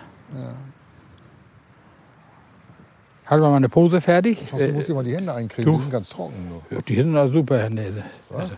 [3.27, 4.39] Halt mal meine Pose fertig.
[4.41, 5.65] Ich hoffe, du musst dir mal die Hände einkriegen.
[5.71, 6.33] du- Die sind ganz trocken.
[6.71, 8.03] Ja, die sind da super, Herr Nese.
[8.33, 8.53] Also,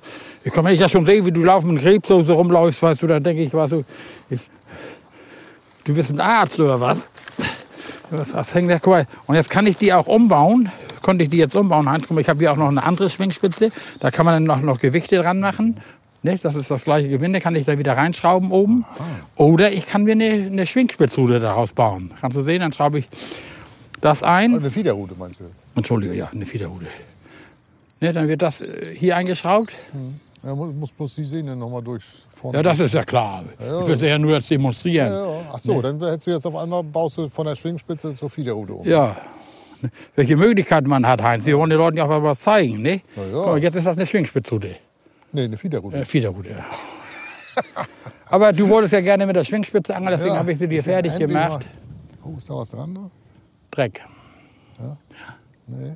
[0.46, 3.08] ich kann, wenn ich das schon sehe, wie du laufend mit Krebssoße rumläufst, weißt du,
[3.08, 3.84] dann denke ich, was du,
[4.30, 4.40] ich,
[5.84, 7.06] du bist ein Arzt oder was?
[8.12, 8.80] Was, was hängt da?
[8.80, 9.06] Guck mal.
[9.28, 10.72] Und jetzt kann ich die auch umbauen.
[11.02, 12.06] Konnte ich die jetzt umbauen, Heinz?
[12.08, 13.72] Guck mal, ich habe hier auch noch eine andere Schwingspitze.
[14.00, 15.82] Da kann man dann noch, noch Gewichte dran machen.
[16.22, 16.44] Nicht?
[16.44, 18.86] Das ist das gleiche Gewinde, kann ich da wieder reinschrauben oben.
[19.36, 22.12] Oder ich kann mir eine, eine Schwingspitzrute daraus bauen.
[22.20, 23.08] Kannst du sehen, dann schraube ich
[24.02, 24.56] das ein.
[24.56, 25.56] Eine Fiederrute meinst du jetzt?
[25.76, 26.88] Entschuldige, ja, eine Fiederrute.
[28.02, 29.74] Ne, dann wird das äh, hier eingeschraubt.
[30.44, 32.04] Ja, muss, bloß die Sehne noch mal durch
[32.36, 32.58] vorne.
[32.58, 33.44] Ja, das ist ja klar.
[33.60, 35.12] Ich will es ja nur jetzt demonstrieren.
[35.12, 35.42] Ja, ja.
[35.52, 38.74] Ach so, dann hättest du jetzt auf einmal baust du von der Schwingspitze zur Fiederrute
[38.74, 38.88] um.
[38.88, 39.18] Ja.
[40.16, 41.46] Welche Möglichkeiten man hat, Heinz.
[41.46, 43.02] Sie wollen den Leuten ja auch mal was zeigen, ne?
[43.16, 43.24] Ja.
[43.32, 44.76] Guck jetzt ist das eine Schwingspitzrute.
[45.32, 45.98] Nee, eine Fiederrute.
[45.98, 46.66] Äh, Fiederrute, ja.
[48.26, 50.84] Aber du wolltest ja gerne mit der Schwingspitze angeln, deswegen Ja, habe ich sie dir
[50.84, 51.50] fertig gemacht.
[51.50, 51.60] mal-
[52.24, 52.94] Oh, ist da was dran?
[52.96, 53.02] Da?
[53.72, 54.02] Dreck.
[55.68, 55.96] Nee.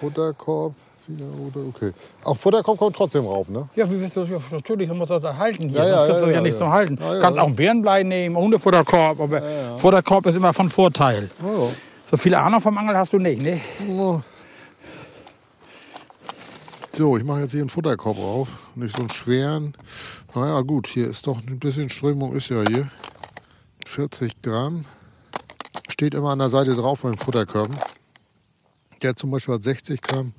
[0.00, 0.74] Futterkorb,
[1.06, 1.92] Fiederrute, okay.
[2.24, 3.68] Auch Futterkorb kommt trotzdem rauf, ne?
[3.74, 4.30] Ja, wie willst du das?
[4.30, 5.78] Ja, natürlich muss das da halten hier.
[5.80, 6.58] Ja, ja, Sonst kriegst ja, du ja, ja, nicht ja.
[6.58, 6.98] zum Halten.
[7.00, 7.20] Ja, ja.
[7.20, 9.42] kannst auch ein Bärenblei nehmen, ohne Futterkorb, aber
[9.76, 11.30] Futterkorb ist immer von Vorteil.
[11.42, 11.68] Oh,
[12.10, 13.60] So viel Ahnung vom Angeln hast du nicht, ne?
[13.88, 14.22] ja.
[16.94, 18.48] So, ich mache jetzt hier einen Futterkorb rauf.
[18.74, 19.72] Nicht so einen schweren.
[20.34, 22.86] Naja, gut, hier ist doch ein bisschen Strömung, ist ja hier.
[23.86, 24.84] 40 Gramm.
[25.88, 27.74] Steht immer an der Seite drauf beim Futterkörben.
[29.00, 30.34] Der zum Beispiel hat 60 Gramm.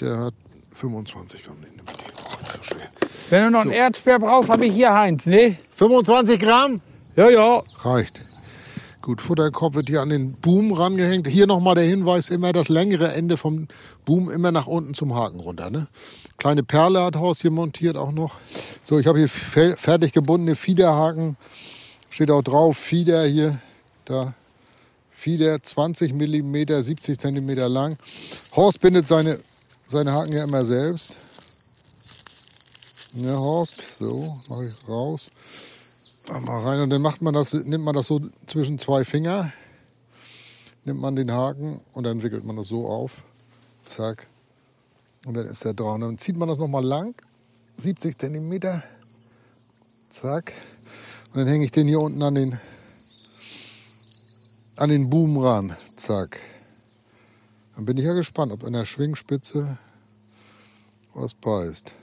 [0.00, 0.34] Der hat
[0.72, 1.60] 25 Gramm.
[1.60, 2.88] Den nimmt so schwer.
[3.28, 5.58] Wenn du noch einen Erzbär brauchst, habe ich hier Heinz, ne?
[5.74, 6.80] 25 Gramm?
[7.16, 7.62] Ja, ja.
[7.80, 8.31] Reicht.
[9.02, 11.26] Gut, Futterkorb wird hier an den Boom rangehängt.
[11.26, 13.66] Hier nochmal der Hinweis, immer das längere Ende vom
[14.04, 15.70] Boom immer nach unten zum Haken runter.
[15.70, 15.88] Ne?
[16.36, 18.36] Kleine Perle hat Horst hier montiert auch noch.
[18.84, 21.36] So, ich habe hier fertig gebundene Fiederhaken.
[22.10, 23.58] Steht auch drauf, Fieder hier,
[24.04, 24.34] da.
[25.10, 27.96] Fieder 20 mm, 70 cm lang.
[28.54, 29.36] Horst bindet seine,
[29.84, 31.18] seine Haken ja immer selbst.
[33.14, 35.28] Ja, Horst, so, mache ich raus.
[36.28, 39.52] Mal rein und dann macht man das, nimmt man das so zwischen zwei Finger,
[40.84, 43.24] nimmt man den Haken und dann wickelt man das so auf.
[43.84, 44.28] Zack.
[45.24, 46.00] Und dann ist der dran.
[46.00, 47.14] Dann zieht man das nochmal lang,
[47.76, 48.82] 70 cm.
[50.08, 50.52] Zack.
[51.32, 52.58] Und dann hänge ich den hier unten an den,
[54.76, 55.76] an den Boom ran.
[55.96, 56.38] Zack.
[57.74, 59.78] Dann bin ich ja gespannt, ob in der Schwingspitze
[61.14, 61.94] was beißt.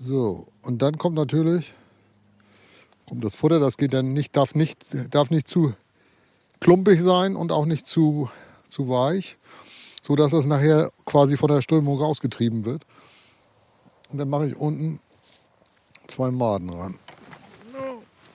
[0.00, 1.74] So, und dann kommt natürlich
[3.06, 5.74] kommt das Futter, das geht dann nicht, darf nicht, darf nicht zu
[6.60, 8.30] klumpig sein und auch nicht zu,
[8.68, 9.36] zu weich,
[10.02, 12.82] so dass es nachher quasi von der Strömung rausgetrieben wird.
[14.10, 15.00] Und dann mache ich unten
[16.06, 16.98] zwei Maden ran.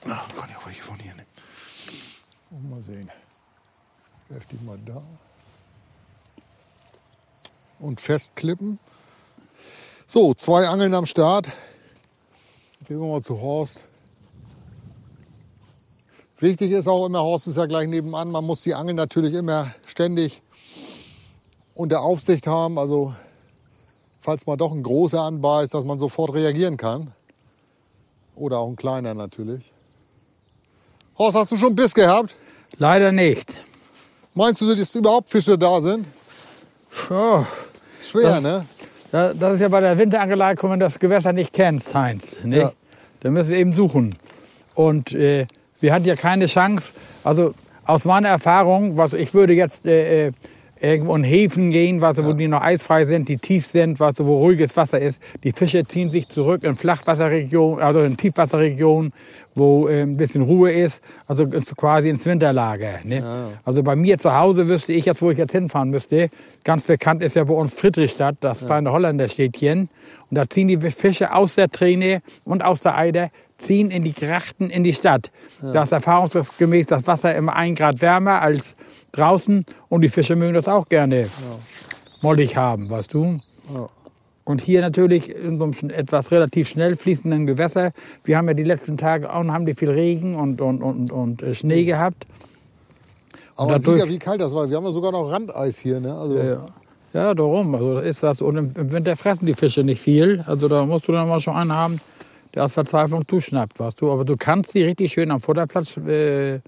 [0.04, 2.70] Na, kann ich auch welche von hier nehmen.
[2.70, 3.10] Mal sehen.
[4.28, 5.02] Werf die mal da.
[7.78, 8.78] Und festklippen.
[10.06, 11.52] So, zwei Angeln am Start.
[12.86, 13.84] Gehen wir mal zu Horst.
[16.40, 19.74] Wichtig ist auch immer, Horst ist ja gleich nebenan, man muss die Angel natürlich immer
[19.86, 20.40] ständig
[21.74, 22.78] unter Aufsicht haben.
[22.78, 23.14] Also
[24.20, 27.12] falls mal doch ein großer anbeißt, dass man sofort reagieren kann.
[28.36, 29.70] Oder auch ein kleiner natürlich.
[31.18, 32.34] Horst, hast du schon Biss gehabt?
[32.78, 33.58] Leider nicht.
[34.32, 36.06] Meinst du, dass überhaupt Fische da sind?
[37.10, 37.44] Oh,
[38.02, 38.66] Schwer, das, ne?
[39.12, 42.24] Das ist ja bei der Winterangelei, wenn man das Gewässer nicht kennt, Heinz.
[42.44, 42.58] Nicht?
[42.58, 42.72] Ja.
[43.20, 44.16] Dann müssen wir eben suchen.
[44.74, 45.46] Und äh,
[45.80, 46.92] wir hatten ja keine Chance.
[47.24, 50.32] Also aus meiner Erfahrung, was ich würde jetzt äh, äh
[50.80, 54.38] irgendwo in Häfen gehen, was, wo die noch eisfrei sind, die tief sind, was, wo
[54.38, 55.20] ruhiges Wasser ist.
[55.44, 59.12] Die Fische ziehen sich zurück in Flachwasserregionen, also in Tiefwasserregionen,
[59.54, 63.00] wo äh, ein bisschen Ruhe ist, also quasi ins Winterlager.
[63.04, 63.18] Ne?
[63.18, 63.48] Ja.
[63.64, 66.30] Also bei mir zu Hause wüsste ich jetzt, wo ich jetzt hinfahren müsste.
[66.64, 68.66] Ganz bekannt ist ja bei uns Friedrichstadt, das ja.
[68.66, 69.90] kleine Holländerstädtchen.
[70.30, 74.14] Und da ziehen die Fische aus der Träne und aus der Eider ziehen in die
[74.14, 75.30] Grachten in die Stadt.
[75.62, 75.72] Ja.
[75.72, 78.74] Da ist erfahrungsgemäß das Wasser immer ein Grad wärmer als
[79.12, 81.28] draußen und die Fische mögen das auch gerne ja.
[82.20, 83.40] mollig haben, weißt du.
[83.72, 83.88] Ja.
[84.44, 87.92] Und hier natürlich in so einem etwas relativ schnell fließenden Gewässer.
[88.24, 91.42] Wir haben ja die letzten Tage auch haben die viel Regen und, und, und, und
[91.42, 92.26] äh, Schnee gehabt.
[93.56, 94.68] Aber man sieht ja, wie kalt das war.
[94.68, 96.00] Wir haben ja sogar noch Randeis hier.
[96.00, 96.14] Ne?
[96.14, 96.66] Also ja,
[97.12, 97.74] ja, darum.
[97.74, 98.40] Also das ist das.
[98.40, 100.42] Und im Winter fressen die Fische nicht viel.
[100.46, 102.00] Also da musst du dann mal schon einen haben,
[102.54, 104.10] der aus Verzweiflung zuschnappt, weißt du.
[104.10, 106.60] Aber du kannst die richtig schön am Futterplatz äh,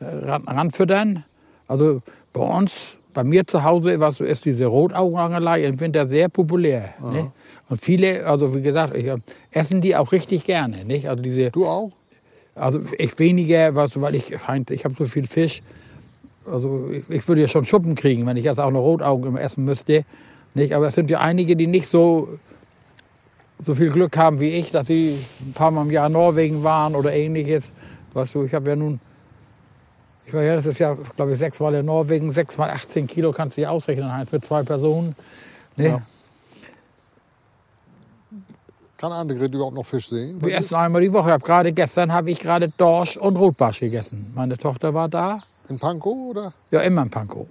[0.00, 1.24] ran, ranfüttern.
[1.72, 2.02] Also
[2.34, 6.90] bei uns, bei mir zu Hause was, ist diese Rotaugenangelei im Winter sehr populär.
[7.00, 7.32] Ne?
[7.68, 9.10] Und viele, also wie gesagt, ich,
[9.50, 10.84] essen die auch richtig gerne.
[10.84, 11.08] Nicht?
[11.08, 11.90] Also diese, du auch?
[12.54, 15.62] Also ich weniger, du, weil ich, ich habe so viel Fisch.
[16.46, 19.64] Also ich, ich, würde ja schon Schuppen kriegen, wenn ich jetzt auch noch Rotaugen essen
[19.64, 20.04] müsste.
[20.52, 20.74] Nicht?
[20.74, 22.28] Aber es sind ja einige, die nicht so
[23.64, 26.64] so viel Glück haben wie ich, dass sie ein paar Mal im Jahr in Norwegen
[26.64, 27.72] waren oder ähnliches.
[28.12, 29.00] Weißt du, ich habe ja nun,
[30.26, 33.62] ich ja das ist ja, glaube ich, sechsmal in Norwegen, sechsmal 18 Kilo kannst du
[33.62, 35.14] dir ausrechnen, Heinz, für zwei Personen.
[35.76, 35.88] Ne?
[35.88, 36.02] Ja.
[39.02, 40.40] Kann Annegret überhaupt noch Fisch sehen?
[40.40, 41.32] Wir essen einmal die Woche.
[41.32, 44.30] Hab grade, gestern habe ich gerade Dorsch und Rotbarsch gegessen.
[44.32, 45.40] Meine Tochter war da.
[45.68, 46.52] In Pankow oder?
[46.70, 47.48] Ja, immer in Pankow.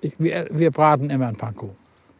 [0.00, 1.70] Ich, wir, wir braten immer in Pankow.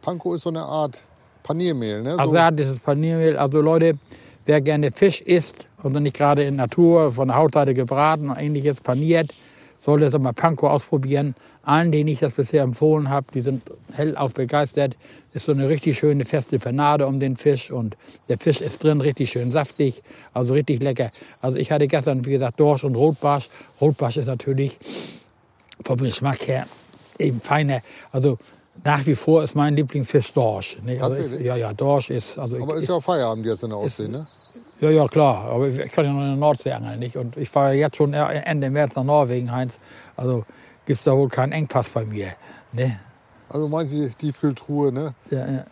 [0.02, 1.02] Pankow ist so eine Art
[1.42, 2.12] Paniermehl, ne?
[2.12, 2.18] So.
[2.18, 3.36] Asiatisches Paniermehl.
[3.36, 3.98] Also Leute,
[4.46, 8.80] wer gerne Fisch isst und nicht gerade in Natur von der Hautseite gebraten und ähnliches
[8.80, 9.34] paniert,
[9.84, 11.34] sollte es mal Panko ausprobieren.
[11.62, 14.96] Allen, denen ich das bisher empfohlen habe, die sind hellauf begeistert.
[15.32, 17.96] Ist so eine richtig schöne feste Panade um den Fisch und
[18.28, 21.10] der Fisch ist drin richtig schön saftig, also richtig lecker.
[21.40, 23.48] Also ich hatte gestern, wie gesagt, Dorsch und Rotbarsch.
[23.80, 24.78] Rotbarsch ist natürlich
[25.84, 26.66] vom Geschmack her
[27.18, 27.82] eben feiner.
[28.12, 28.38] Also
[28.84, 30.78] nach wie vor ist mein Lieblingsfisch Dorsch.
[30.84, 31.02] Nicht?
[31.02, 32.38] Also ich, ja, ja, Dorsch ist.
[32.38, 34.26] Also aber ich, ist ja auch Feierabend jetzt in der Ostsee, ne?
[34.80, 35.44] Ja, ja, klar.
[35.50, 37.16] Aber ich kann ja noch in der Nordsee angeln, nicht?
[37.16, 39.78] Und ich fahre jetzt schon Ende März nach Norwegen, Heinz.
[40.16, 40.44] Also
[40.86, 42.28] gibt es da wohl keinen Engpass bei mir.
[42.72, 42.98] Ne?
[43.48, 45.14] Also meinst du die Tiefkühltruhe, ne?
[45.30, 45.64] Ja, ja.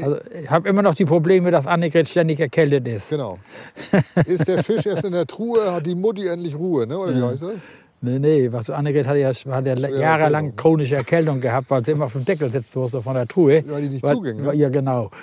[0.00, 3.10] Also ich habe immer noch die Probleme, dass Annegret ständig erkältet ist.
[3.10, 3.38] Genau.
[4.26, 6.96] Ist der Fisch erst in der Truhe, hat die Mutti endlich Ruhe, ne?
[6.96, 7.68] oder wie heißt das?
[8.00, 10.56] Nee, nee, was Annegret hat ja, hat ja jahrelang Erkältung.
[10.56, 13.62] chronische Erkältung gehabt, weil sie immer auf dem Deckel sitzt so von der Truhe.
[13.66, 14.54] Weil die nicht weil, zuging, ne?
[14.54, 15.10] Ja, genau.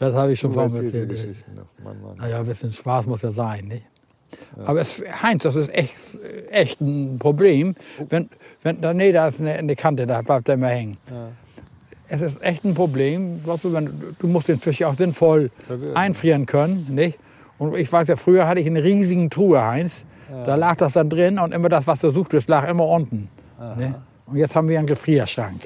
[0.00, 1.12] das habe ich schon vor mir erzählt.
[1.84, 2.16] Mann, Mann.
[2.16, 3.84] Naja, ein bisschen Spaß muss ja sein, nicht?
[4.64, 6.18] Aber es, Heinz, das ist echt,
[6.50, 7.74] echt ein Problem.
[8.08, 8.30] Wenn,
[8.62, 10.96] wenn, da, nee, da ist eine, eine Kante, da bleibt er immer hängen.
[12.08, 13.42] Es ist echt ein Problem.
[13.44, 15.96] Du, wenn, du musst den Fisch ja auch sinnvoll Verwerten.
[15.96, 16.86] einfrieren können.
[16.88, 17.18] Nicht?
[17.58, 20.06] Und ich weiß ja, früher hatte ich eine riesigen Truhe, Heinz.
[20.46, 23.28] Da lag das dann drin und immer das, was du suchtest, lag immer unten.
[24.26, 25.60] Und jetzt haben wir einen Gefrierschrank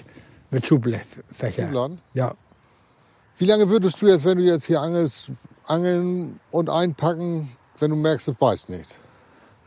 [0.50, 1.66] mit Schubfächer.
[1.66, 2.00] Schubladen?
[2.14, 2.34] Ja.
[3.36, 5.30] Wie lange würdest du jetzt, wenn du jetzt hier angelst,
[5.66, 9.00] angeln und einpacken, wenn du merkst, es beißt nichts?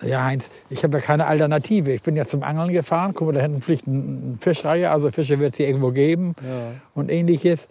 [0.02, 1.92] Ja, Heinz, ich habe ja keine Alternative.
[1.92, 3.14] Ich bin jetzt zum Angeln gefahren.
[3.16, 4.92] Guck mal, da hinten fliegt ein Fischreihe.
[4.92, 6.36] Also Fische wird es hier irgendwo geben
[6.94, 7.68] und ähnliches.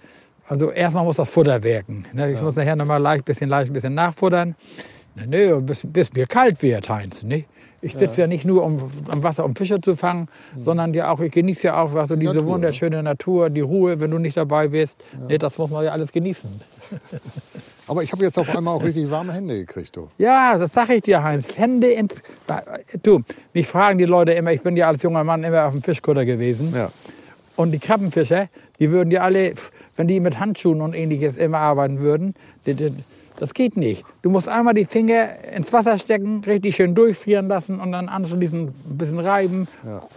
[0.49, 2.05] Also erstmal muss das Futter wirken.
[2.13, 2.33] Ne?
[2.33, 4.57] Ich muss nachher noch mal leicht, bisschen leicht, bisschen nachfuttern.
[5.15, 7.23] Ne, bis, bis mir kalt wird, Heinz.
[7.23, 7.45] Ne?
[7.83, 8.27] Ich sitze ja.
[8.27, 11.83] nicht nur um, am Wasser, um Fische zu fangen, sondern ja auch, ich genieße ja
[11.83, 14.97] auch was, so diese Natur, wunderschöne Natur, die Ruhe, wenn du nicht dabei bist.
[15.29, 16.49] Ne, das muss man ja alles genießen.
[17.89, 20.09] Aber ich habe jetzt auf einmal auch richtig warme Hände gekriegt, du.
[20.19, 21.57] Ja, das sage ich dir, Heinz.
[21.57, 22.15] Hände ins.
[23.03, 23.21] Du,
[23.55, 26.25] mich fragen die Leute immer, ich bin ja als junger Mann immer auf dem Fischkutter
[26.25, 26.73] gewesen.
[26.75, 26.91] Ja.
[27.55, 29.55] Und die Krabbenfischer, die würden ja alle,
[29.97, 32.35] wenn die mit Handschuhen und ähnliches immer arbeiten würden,
[32.67, 32.93] die, die,
[33.39, 34.05] das geht nicht.
[34.23, 38.71] Du musst einmal die Finger ins Wasser stecken, richtig schön durchfrieren lassen und dann anschließend
[38.71, 39.69] ein bisschen reiben,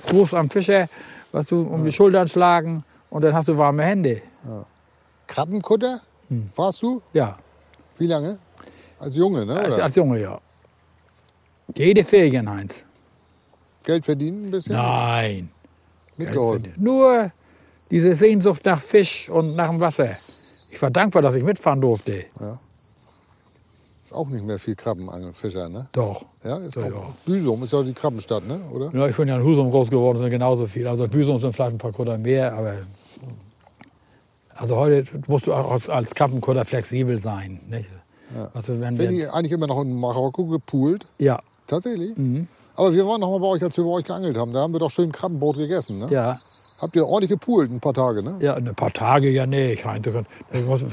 [0.07, 0.87] Gruß am Fischer,
[1.31, 4.21] was du um die Schultern schlagen und dann hast du warme Hände.
[5.27, 6.01] Krabbenkutter?
[6.55, 7.01] Warst du?
[7.13, 7.37] Ja,
[7.97, 8.37] Wie lange?
[8.99, 9.59] Als Junge, ne?
[9.59, 10.39] als, als Junge, ja.
[11.75, 12.83] Jede Ferien, Heinz.
[13.83, 14.75] Geld verdienen ein bisschen?
[14.75, 15.49] Nein.
[16.17, 16.73] Mitgeholfen.
[16.77, 17.31] Nur
[17.89, 20.09] diese Sehnsucht nach Fisch und nach dem Wasser.
[20.69, 22.25] Ich war dankbar, dass ich mitfahren durfte.
[24.09, 25.85] Ist auch nicht mehr viel Krabbenangelfischer, ne?
[25.91, 26.25] Doch.
[26.43, 26.87] Ja, ist Ja, auch.
[26.87, 27.13] ja.
[27.27, 28.59] Büsum ist ja die Krabbenstadt, ne?
[28.73, 28.89] Oder?
[28.91, 30.87] Ja, ich bin ja in Husum groß geworden, sind genauso viel.
[30.87, 32.73] Also Büsum sind vielleicht ein paar Kutter mehr, aber.
[34.55, 37.59] Also heute musst du auch als, als Krabbenkutter flexibel sein.
[37.69, 37.87] Nicht?
[38.55, 41.05] Also wenn wir, die eigentlich immer noch in Marokko gepoolt.
[41.19, 42.17] ja, Tatsächlich?
[42.17, 42.47] Mhm.
[42.75, 44.51] Aber wir waren noch mal bei euch, als wir bei euch geangelt haben.
[44.53, 46.07] Da haben wir doch schön Krabbenbrot gegessen, ne?
[46.09, 46.39] ja,
[46.81, 48.39] Habt ihr ordentlich gepoolt, ein paar Tage, ne?
[48.41, 49.85] ja, ein paar Tage ja nicht.
[49.85, 50.07] Heinz.
[50.51, 50.83] Ich, muss,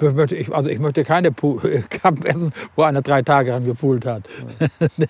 [0.00, 4.06] ich, möchte, ich, also ich möchte keine Krabben essen, wo einer drei Tage dran gepoolt
[4.06, 4.24] hat.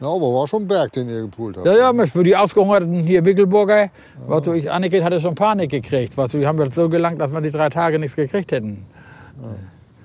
[0.00, 1.66] Ja, aber war schon ein Berg, den ihr gepoolt habt.
[1.66, 3.88] Ja, ja, für die Ausgehungerten hier Wickelburger,
[4.26, 6.16] weißt du, ich, Annegret hatte schon Panik gekriegt.
[6.16, 8.84] Weißt du, die haben so gelangt, dass wir die drei Tage nichts gekriegt hätten.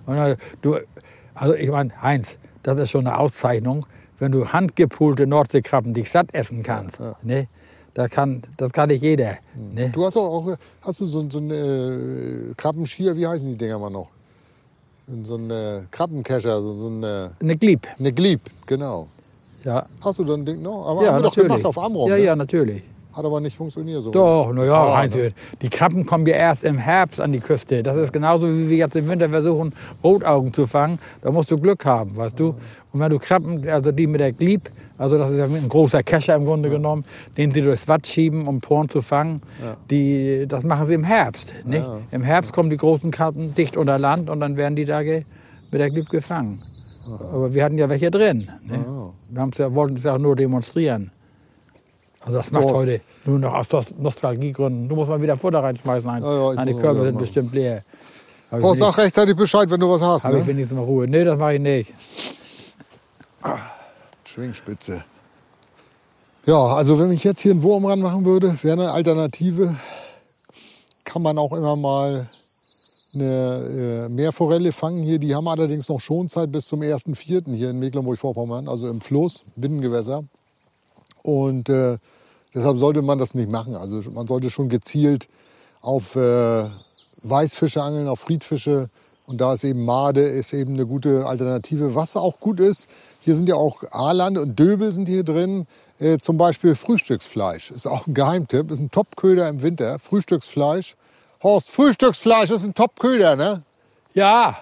[0.06, 0.78] Und, äh, du,
[1.36, 3.86] also ich meine, Heinz, das ist schon eine Auszeichnung,
[4.20, 7.04] wenn du handgepoolte Nordseekrabben dich satt essen kannst.
[7.24, 7.48] Ne?
[7.94, 9.38] Das, kann, das kann nicht jeder.
[9.74, 9.90] Ne?
[9.94, 11.52] Du hast auch, auch hast du so, so einen
[12.52, 14.08] äh, Krabbenschier, wie heißen die Dinger mal noch?
[15.24, 17.86] So ein äh, Krabbenkescher, so, so ein, äh, Eine Glieb.
[18.00, 19.08] eine Glieb, genau.
[19.66, 20.88] Ja, Hast du so ein Ding noch?
[20.88, 21.50] Aber ja haben wir doch natürlich.
[21.50, 22.10] gemacht auf Amrum.
[22.10, 22.24] ja, ne?
[22.24, 22.84] ja, natürlich.
[23.14, 24.12] Hat aber nicht funktioniert so.
[24.12, 25.34] Doch, naja, Ah, Heinz, ne?
[25.62, 27.84] die Krabben kommen ja erst im Herbst an die Küste.
[27.84, 30.98] Das ist genauso, wie wir jetzt im Winter versuchen, Rotaugen zu fangen.
[31.22, 32.56] Da musst du Glück haben, weißt du.
[32.94, 34.70] Und wenn du Krabben, also die mit der Glieb,
[35.02, 37.04] also das ist ja ein großer Kescher im Grunde genommen,
[37.38, 39.42] den sie durchs Watt schieben, um Porn zu fangen,
[39.90, 41.54] die, das machen sie im Herbst.
[41.66, 41.86] Nicht?
[42.12, 45.26] Im Herbst kommen die großen Krabben dicht unter Land und dann werden die da mit
[45.74, 46.62] der Glieb gefangen.
[47.34, 48.48] Aber wir hatten ja welche drin.
[48.68, 48.86] Ne?
[49.32, 51.12] Wir haben's ja, wollten es ja auch nur demonstrieren.
[52.24, 52.76] Also das macht So.
[52.76, 54.88] heute nur noch aus Nos- Nostalgiegründen.
[54.88, 56.08] Du musst mal wieder Futter reinschmeißen.
[56.08, 56.22] Ein.
[56.22, 57.84] Ja, ja, ich Deine Körbe sind bestimmt leer.
[58.52, 60.26] Habe Boah, ich, sag rechtzeitig Bescheid, wenn du was hast.
[60.26, 60.48] hab ich Ne?
[60.48, 61.08] wenigstens mal Ruhe.
[61.08, 61.92] Nee, das mache ich nicht.
[64.32, 65.04] Schwingspitze.
[66.46, 69.76] Ja, also wenn ich jetzt hier einen Wurm ranmachen würde, wäre eine Alternative.
[71.04, 72.30] Kann man auch immer mal
[73.14, 75.20] eine äh, Meerforelle fangen hier.
[75.20, 77.54] Die haben allerdings noch Schonzeit bis zum 1.4.
[77.54, 80.24] hier in Mecklenburg-Vorpommern, also im Fluss, Binnengewässer.
[81.24, 81.98] Und äh,
[82.56, 83.76] deshalb sollte man das nicht machen.
[83.76, 85.28] Also man sollte schon gezielt
[85.82, 86.64] auf äh,
[87.24, 88.90] Weißfische angeln, auf Friedfische.
[89.28, 91.96] Und da ist eben Made ist eben eine gute Alternative.
[91.96, 92.88] Was auch gut ist,
[93.22, 95.68] hier sind ja auch Aalande und Döbel sind hier drin.
[96.00, 98.72] Äh, zum Beispiel Frühstücksfleisch ist auch ein Geheimtipp.
[98.72, 100.00] Ist ein Top-Köder im Winter.
[100.00, 100.96] Frühstücksfleisch.
[101.44, 103.62] Horst, Frühstücksfleisch ist ein Top-Köder, ne?
[104.14, 104.58] Ja,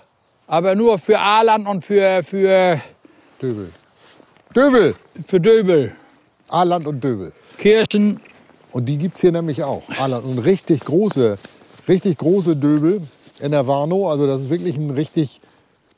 [0.48, 2.80] aber nur für Aaland und für, für,
[3.42, 3.72] Döbel.
[4.54, 4.96] Döbel.
[5.26, 5.96] für Döbel.
[6.50, 7.32] Aaland und Döbel.
[7.58, 8.20] Kirschen,
[8.72, 9.84] Und die gibt's hier nämlich auch.
[10.00, 10.26] Aaland.
[10.26, 11.38] Und richtig große,
[11.88, 13.02] richtig große Döbel
[13.40, 14.10] in der Warnow.
[14.10, 15.40] Also das ist wirklich ein richtig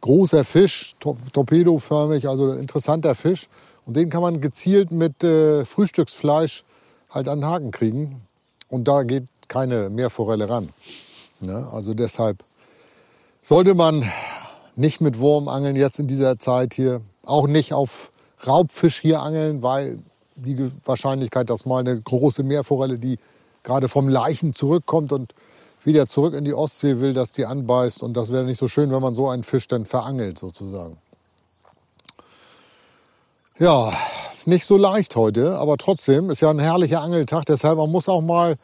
[0.02, 3.48] großer Fisch, tor torpedoförmig, also interessanter Fisch.
[3.86, 6.64] Und den kann man gezielt mit äh, Frühstücksfleisch
[7.10, 8.22] halt an den Haken kriegen.
[8.70, 10.70] Und da geht keine Meerforelle ran.
[11.40, 11.68] Ne?
[11.72, 12.44] Also deshalb
[13.42, 14.10] sollte man
[14.76, 17.02] nicht mit Wurm angeln jetzt in dieser Zeit hier.
[17.24, 18.12] Auch nicht auf
[18.46, 20.00] Raubfisch hier angeln, weil
[20.36, 23.20] die Wahrscheinlichkeit, dass mal eine große Meerforelle, die
[23.64, 25.34] gerade vom Leichen zurückkommt und
[25.84, 28.04] wieder zurück in die Ostsee will, dass die anbeißt.
[28.04, 30.98] Und das wäre nicht so schön, wenn man so einen Fisch dann verangelt sozusagen.
[33.58, 33.94] Ja,
[34.34, 37.46] ist nicht so leicht heute, aber trotzdem ist ja ein herrlicher Angeltag.
[37.46, 38.56] Deshalb man muss auch mal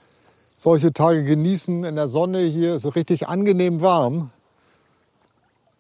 [0.58, 2.40] solche Tage genießen in der Sonne.
[2.40, 4.32] Hier ist es richtig angenehm warm.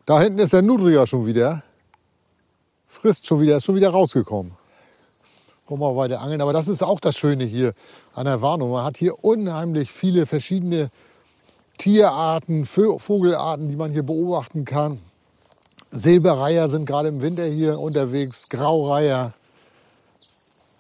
[0.06, 1.64] Da hinten ist der Nudria schon wieder.
[2.86, 4.54] Frisst schon wieder, ist schon wieder rausgekommen.
[5.66, 6.42] Guck mal weiter angeln.
[6.42, 7.74] Aber das ist auch das Schöne hier
[8.14, 8.72] an der Warnung.
[8.72, 10.90] Man hat hier unheimlich viele verschiedene
[11.78, 15.00] Tierarten, Vogelarten, die man hier beobachten kann.
[15.92, 19.34] Silberreiher sind gerade im Winter hier unterwegs, Graureiher,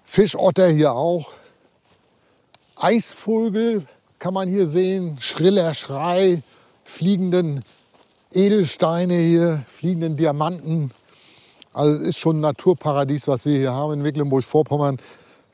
[0.04, 1.32] Fischotter hier auch.
[2.76, 3.86] Eisvogel
[4.20, 6.43] kann man hier sehen, schriller Schrei,
[6.84, 7.64] fliegenden
[8.34, 10.91] Edelsteine hier, fliegenden Diamanten.
[11.74, 14.98] Also es ist schon ein Naturparadies, was wir hier haben in Mecklenburg-Vorpommern.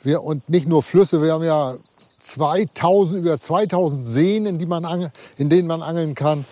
[0.03, 1.75] Und nicht nur Flüsse, wir haben ja
[2.23, 6.45] 2000, über 2000 Seen, in, die man angel, in denen man angeln kann.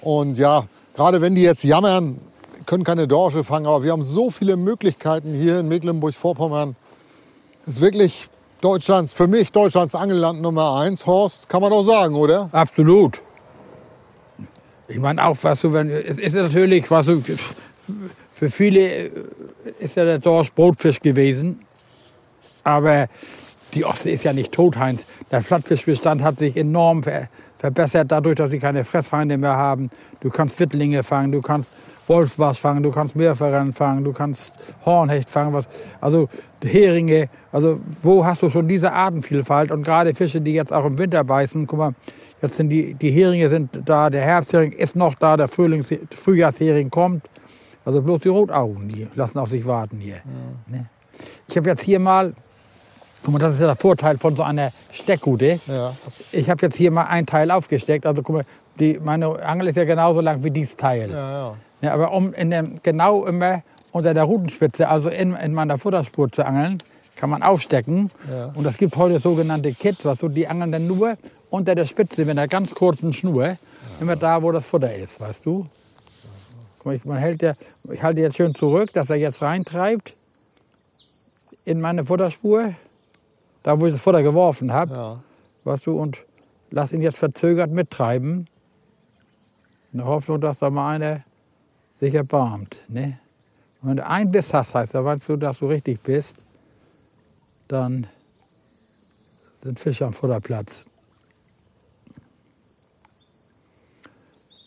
[0.00, 0.64] Und ja,
[0.94, 2.18] gerade wenn die jetzt jammern,
[2.66, 6.76] können keine Dorsche fangen, aber wir haben so viele Möglichkeiten hier in Mecklenburg-Vorpommern.
[7.66, 8.28] Ist wirklich
[8.60, 11.06] Deutschlands, für mich Deutschlands Angelland Nummer eins.
[11.06, 12.48] Horst, kann man doch sagen, oder?
[12.52, 13.20] Absolut.
[14.88, 17.22] Ich meine auch, was du, wenn, es ist natürlich, was du,
[18.30, 19.10] für viele
[19.78, 21.60] ist ja der Dorsch Brotfisch gewesen.
[22.62, 23.08] Aber
[23.74, 25.06] die Ostsee ist ja nicht tot, Heinz.
[25.30, 29.88] Der Plattfischbestand hat sich enorm ver verbessert, dadurch, dass sie keine Fressfeinde mehr haben.
[30.20, 31.72] Du kannst Wittlinge fangen, du kannst
[32.06, 34.52] Wolfsbass fangen, du kannst Meerforellen fangen, du kannst
[34.84, 35.54] Hornhecht fangen.
[35.54, 35.66] Was,
[35.98, 36.28] also
[36.62, 37.30] Heringe.
[37.52, 39.70] Also wo hast du schon diese Artenvielfalt?
[39.70, 41.66] Und gerade Fische, die jetzt auch im Winter beißen.
[41.66, 41.94] Guck mal,
[42.42, 46.90] jetzt sind die, die Heringe sind da, der Herbsthering ist noch da, der Frühlings Frühjahrshering
[46.90, 47.22] kommt.
[47.86, 50.16] Also bloß die Rotaugen, die lassen auf sich warten hier.
[50.16, 50.22] Ja.
[50.66, 50.86] Ne?
[51.48, 52.34] Ich habe jetzt hier mal
[53.24, 55.58] Guck mal, das ist ja der Vorteil von so einer Steckgute.
[55.66, 55.94] Ja.
[56.30, 58.04] Ich habe jetzt hier mal ein Teil aufgesteckt.
[58.04, 58.44] Also guck mal,
[58.78, 61.10] die, meine Angel ist ja genauso lang wie dieses Teil.
[61.10, 61.94] Ja, ja.
[61.94, 63.62] aber um in dem, genau immer
[63.92, 66.78] unter der Rutenspitze, also in, in meiner Futterspur zu angeln,
[67.16, 68.10] kann man aufstecken.
[68.30, 68.52] Ja.
[68.54, 71.16] Und es gibt heute sogenannte Kits, was so, die angeln dann nur
[71.48, 73.56] unter der Spitze mit einer ganz kurzen Schnur,
[74.00, 75.66] immer da, wo das Futter ist, weißt du?
[76.76, 77.56] Guck mal, ich, man hält der,
[77.90, 80.12] ich halte jetzt schön zurück, dass er jetzt reintreibt
[81.64, 82.74] in meine Futterspur
[83.64, 85.20] da wo ich das Futter geworfen habe, ja.
[85.64, 86.18] weißt du, und
[86.70, 88.46] lass ihn jetzt verzögert mittreiben,
[89.92, 91.24] in der Hoffnung, dass da mal einer
[91.98, 92.84] sich erbarmt.
[92.88, 93.18] Ne?
[93.80, 96.42] Und wenn du einen Biss hast, heißt das, weißt du, dass du richtig bist,
[97.66, 98.06] dann
[99.62, 100.84] sind Fische am Futterplatz.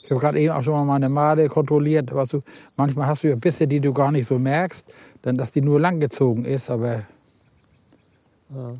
[0.04, 2.12] Ich habe gerade eben auch schon mal meine Made kontrolliert.
[2.12, 2.41] Weißt du,
[2.78, 4.88] manchmal hast du ja Bisse, die du gar nicht so merkst,
[5.24, 7.04] denn dass die nur langgezogen ist, aber
[8.50, 8.76] ja.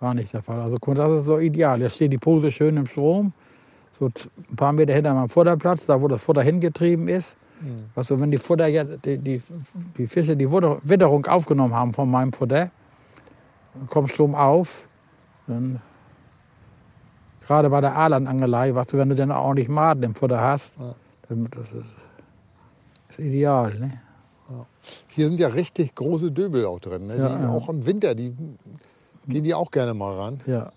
[0.00, 0.60] War nicht der Fall.
[0.60, 1.80] Also das ist so ideal.
[1.80, 3.32] Jetzt steht die Pose schön im Strom,
[3.98, 7.36] so ein paar Meter hinter meinem Futterplatz, da wo das Futter hingetrieben ist.
[7.60, 7.90] Mhm.
[7.94, 9.42] Also wenn die Futter jetzt, die, die,
[9.98, 12.70] die Fische die Witterung aufgenommen haben von meinem Futter,
[13.74, 14.88] dann kommt Strom auf,
[15.46, 15.80] dann
[17.46, 20.78] gerade bei der Aalanangelei, was du, wenn du dann auch nicht Maden im Futter hast,
[20.78, 20.94] ja.
[21.28, 21.84] dann, das ist,
[23.10, 23.78] ist ideal.
[23.78, 24.00] Ne?
[24.48, 24.66] Ja.
[25.08, 27.18] Hier sind ja richtig große Döbel auch drin, ne?
[27.18, 28.34] ja, die, auch im Winter, die
[29.30, 30.40] Gehen die auch gerne mal ran?
[30.46, 30.72] Ja.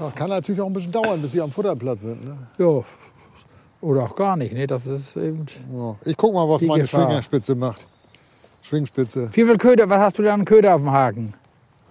[0.00, 2.24] Ach, kann natürlich auch ein bisschen dauern, bis sie am Futterplatz sind.
[2.24, 2.36] Ne?
[2.58, 2.82] Ja.
[3.80, 4.52] Oder auch gar nicht.
[4.52, 4.66] Ne?
[4.66, 5.96] Das ist eben ja.
[6.04, 7.06] Ich guck mal, was meine Gefahr.
[7.06, 7.86] Schwingerspitze macht.
[8.62, 9.30] Schwingspitze.
[9.32, 11.34] Wie viel Köder, was hast du da an Köder auf dem Haken?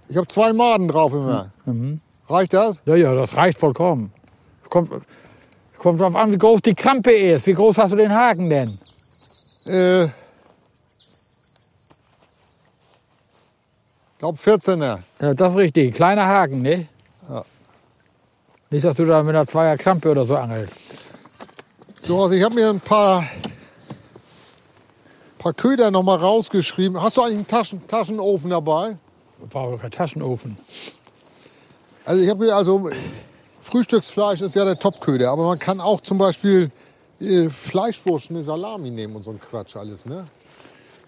[0.08, 1.52] Ich habe zwei Maden drauf immer.
[1.66, 2.02] Mhm.
[2.30, 2.82] Reicht das?
[2.86, 4.14] Ja, ja, das reicht vollkommen.
[4.70, 4.92] Kommt,
[5.78, 7.48] kommt drauf an, wie groß die Krampe ist.
[7.48, 8.78] Wie groß hast du den Haken denn?
[9.66, 10.08] Äh,
[14.18, 15.00] glaube 14er.
[15.22, 15.96] Ja, das ist richtig.
[15.96, 16.88] Kleiner Haken, ne?
[17.30, 17.44] Ja.
[18.70, 20.76] Nicht, dass du da mit einer Zweier Krampe oder so angelst.
[22.00, 23.24] So, also ich habe mir ein paar,
[25.38, 27.00] paar Köder noch mal rausgeschrieben.
[27.02, 28.98] Hast du eigentlich einen Taschen, Taschenofen dabei?
[29.44, 30.58] Ich brauche keinen Taschenofen.
[32.06, 32.90] Also ich habe hier, also
[33.62, 36.72] Frühstücksfleisch ist ja der Topköder, aber man kann auch zum Beispiel
[37.22, 40.28] äh, Fleischwurst mit Salami nehmen und so ein Quatsch alles, ne?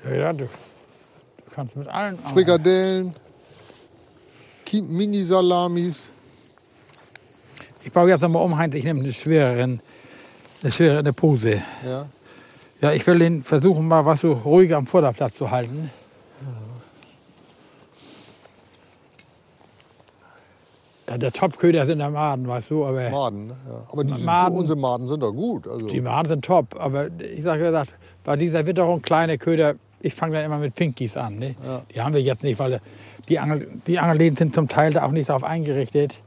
[0.03, 2.17] Ja, ja, du, du kannst mit allen.
[2.17, 3.13] Frikadellen,
[4.71, 6.09] Mini-Salamis.
[7.83, 9.81] Ich baue jetzt nochmal um, Heinz, ich nehme eine schwereren,
[10.61, 11.61] eine schwerere Pose.
[11.85, 12.05] Ja.
[12.81, 15.89] Ja, ich will den versuchen, mal was so ruhiger am Vorderplatz zu halten.
[21.13, 22.85] Ja, der Topköder sind der Maden, weißt du.
[22.85, 23.55] Aber Maden, ne?
[23.69, 23.87] ja.
[23.91, 25.67] Aber die Maden, unsere Maden sind doch gut.
[25.67, 25.85] Also.
[25.85, 26.75] Die Maden sind top.
[26.79, 31.15] Aber ich sage gesagt, bei dieser Witterung kleine Köder, ich fange dann immer mit Pinkies
[31.15, 31.37] an.
[31.37, 31.55] Ne?
[31.63, 31.83] Ja.
[31.93, 32.81] Die haben wir jetzt nicht, weil
[33.29, 36.19] die, Angel, die Angelläden sind zum Teil da auch nicht darauf eingerichtet.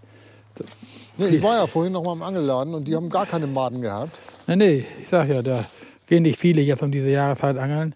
[1.19, 3.83] Nee, ich war ja vorhin noch mal im Angelladen und die haben gar keine Maden
[3.83, 4.19] gehabt.
[4.47, 5.65] Nee, nee, ich sag ja, da
[6.07, 7.95] gehen nicht viele jetzt um diese Jahreszeit angeln.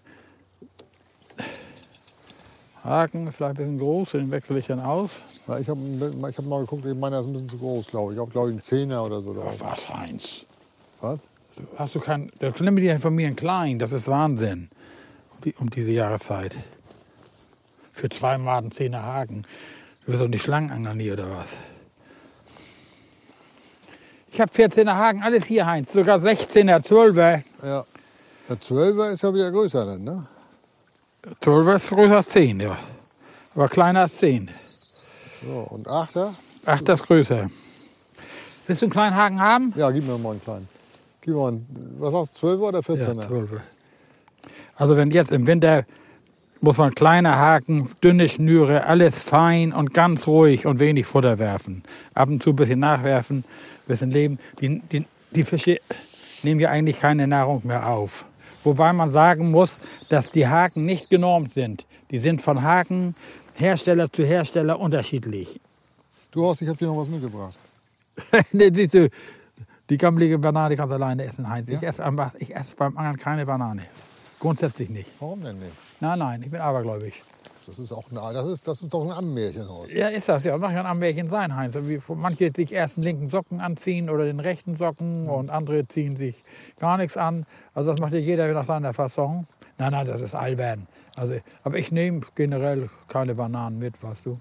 [2.83, 5.23] Haken, vielleicht ein bisschen groß, den wechsle ich dann aus.
[5.47, 5.79] Ja, ich habe
[6.29, 8.17] ich hab mal geguckt, meiner ist ein bisschen zu groß, glaube ich.
[8.17, 9.55] Ich habe, glaube ich, einen Zehner oder so drauf.
[9.59, 10.45] Was, Heinz?
[10.99, 11.19] Was?
[11.77, 12.31] Hast du kein.
[12.39, 14.69] Da nimm dir von mir einen kleinen, das ist Wahnsinn.
[15.35, 16.57] Um, die, um diese Jahreszeit.
[17.91, 19.43] Für zwei Maden Zehner Haken.
[20.05, 21.57] Du wirst doch nicht Schlangenangeln hier oder was?
[24.31, 25.91] Ich habe 14er Haken, alles hier, Heinz.
[25.91, 27.43] Sogar 16er, 12er.
[27.63, 27.85] Ja.
[28.49, 30.25] Der 12er ist ja wieder größer dann, ne?
[31.41, 32.77] 12er ist größer als 10, ja.
[33.55, 34.49] Aber kleiner als 10.
[35.45, 36.33] So, und 8er?
[36.65, 37.49] 8er ist größer.
[38.67, 39.73] Willst du einen kleinen Haken haben?
[39.75, 40.67] Ja, gib mir mal einen kleinen.
[41.21, 43.27] Gib mir mal einen, was sagst du, 12er oder 14er?
[43.27, 43.59] 12er.
[44.75, 45.85] Also wenn jetzt im Winter
[46.61, 51.83] muss man kleine Haken, dünne Schnüre, alles fein und ganz ruhig und wenig Futter werfen.
[52.13, 53.43] Ab und zu ein bisschen nachwerfen, ein
[53.87, 54.39] bisschen leben.
[54.59, 55.79] Die, die, die Fische
[56.43, 58.25] nehmen ja eigentlich keine Nahrung mehr auf.
[58.63, 61.85] Wobei man sagen muss, dass die Haken nicht genormt sind.
[62.11, 63.15] Die sind von Haken
[63.55, 65.59] Hersteller zu Hersteller unterschiedlich.
[66.31, 67.55] Du Horst, ich habe dir noch was mitgebracht.
[68.51, 69.09] nee, siehst du,
[69.89, 71.67] die gammelige Banane kannst du alleine essen, Heinz.
[71.67, 71.89] Ich Ja?
[71.89, 73.83] esse am- ich esse beim Angeln keine Banane.
[74.39, 75.09] Grundsätzlich nicht.
[75.19, 75.71] Warum denn nicht?
[75.99, 77.23] Nein, nein, ich bin abergläubig.
[77.71, 79.93] Das ist, auch ein, das ist, das ist doch ein Ammenmärchenhaus.
[79.93, 80.57] Ja, ist das ja.
[80.57, 81.73] Mag ja ein Märchen sein, Heinz.
[81.73, 86.17] Wie manche sich erst den linken Socken anziehen oder den rechten Socken und andere ziehen
[86.17, 86.35] sich
[86.77, 87.45] gar nichts an.
[87.73, 89.47] Also das macht ja jeder nach seiner Fasson.
[89.77, 90.85] Nein, nein, das ist albern.
[91.15, 94.37] Also, aber ich nehme generell keine Bananen mit, weißt du.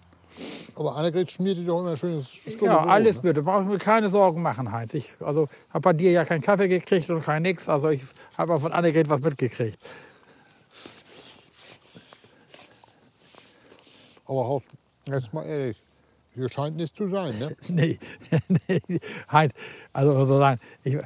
[0.74, 3.22] Aber Annegret schmiert dir doch immer ein schönes Stück Ja, Brot, alles ne?
[3.22, 3.42] bitte.
[3.42, 4.92] Brauchst mir keine Sorgen machen, Heinz.
[4.94, 7.68] Ich also, habe bei dir ja keinen Kaffee gekriegt und kein nix.
[7.68, 8.02] Also ich
[8.36, 9.78] habe auch von Annegret was mitgekriegt.
[14.30, 14.68] Aber Horst,
[15.06, 15.76] jetzt mal ehrlich,
[16.36, 17.56] hier scheint nichts zu sein, ne?
[17.68, 17.98] Nee,
[18.68, 18.80] nee,
[19.92, 20.96] also sozusagen, ich,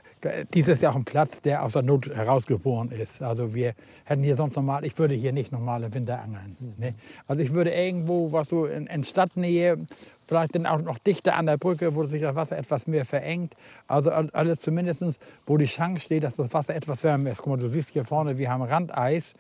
[0.52, 3.22] dies ist ja auch ein Platz, der aus der Not herausgeboren ist.
[3.22, 3.72] Also wir
[4.04, 6.74] hätten hier sonst normal, ich würde hier nicht normal im Winter angeln.
[6.76, 6.94] Ne?
[7.26, 9.78] Also ich würde irgendwo, was so in, in Stadtnähe,
[10.28, 13.54] vielleicht dann auch noch dichter an der Brücke, wo sich das Wasser etwas mehr verengt.
[13.88, 15.02] Also al- alles zumindest,
[15.46, 17.38] wo die Chance steht, dass das Wasser etwas wärmer ist.
[17.38, 19.32] Guck mal, du siehst hier vorne, wir haben Randeis.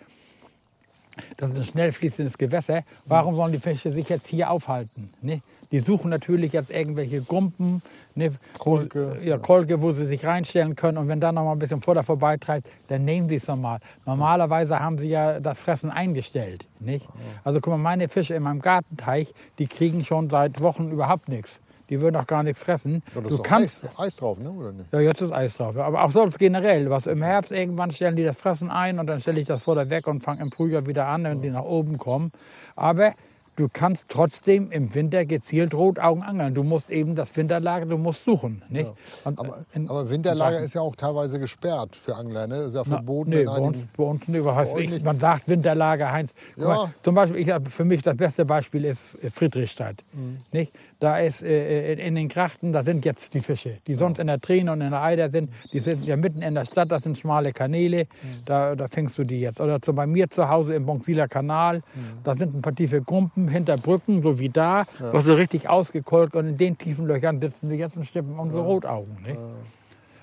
[1.36, 2.82] Das ist ein schnell fließendes Gewässer.
[3.06, 5.12] Warum sollen die Fische sich jetzt hier aufhalten?
[5.22, 5.42] Ne?
[5.70, 7.82] Die suchen natürlich jetzt irgendwelche Gumpen,
[8.14, 8.30] ne?
[8.58, 9.18] Kolke.
[9.18, 10.98] Wo, ja, Kolke, wo sie sich reinstellen können.
[10.98, 13.80] Und wenn dann noch mal ein bisschen Futter vorbeitreibt, dann nehmen sie es nochmal.
[14.06, 16.68] Normalerweise haben sie ja das Fressen eingestellt.
[16.78, 17.08] Nicht?
[17.42, 21.58] Also guck mal, meine Fische in meinem Gartenteich, die kriegen schon seit Wochen überhaupt nichts.
[21.90, 23.02] Die würden auch gar nichts fressen.
[23.14, 24.50] Ja, du kannst, Eis, Eis drauf, ne?
[24.50, 24.92] Oder nicht?
[24.92, 25.76] ja, jetzt ist Eis drauf.
[25.76, 25.84] ja.
[25.84, 26.88] Aber auch sonst generell.
[26.90, 29.90] Was im Herbst irgendwann stellen die das Fressen ein und dann stelle ich das Futter
[29.90, 32.32] weg und fange im Frühjahr wieder an, wenn die nach oben kommen.
[32.76, 33.12] Aber
[33.56, 36.54] du kannst trotzdem im Winter gezielt Rotaugen angeln.
[36.54, 38.62] Du musst eben das Winterlager, du musst suchen.
[38.68, 38.90] Nicht?
[39.24, 42.62] Und, Aber, in- aber Winterlager in- ist ja auch teilweise gesperrt für Angler, ne?
[42.62, 44.44] Ist ja na, verboten nee, in bei uns, bei uns nicht.
[44.44, 46.32] Was heißt, ich, man sagt Winterlager, Heinz.
[46.56, 46.64] Ja.
[46.66, 49.96] mal, zum Beispiel, ich, für mich das beste Beispiel ist äh, Friedrichstadt.
[50.12, 50.38] Mhm.
[50.50, 50.72] Nicht?
[51.04, 54.26] Da ist äh, in, in den Krachten, da sind jetzt die Fische, die sonst in
[54.26, 55.50] der Träne und in der Eider sind.
[55.70, 58.06] Die sind ja mitten in der Stadt, das sind schmale Kanäle.
[58.46, 59.60] Da, da fängst du die jetzt.
[59.60, 61.82] Oder zum, bei mir zu Hause im Bonksiler Kanal,
[62.22, 64.86] da sind ein paar tiefe Grumpen hinter Brücken, so wie da.
[64.98, 68.62] Das wird richtig ausgekolkt und in den tiefen Löchern sitzen wir jetzt und stippen unsere
[68.62, 69.14] Rotaugen.
[69.26, 69.36] Nicht?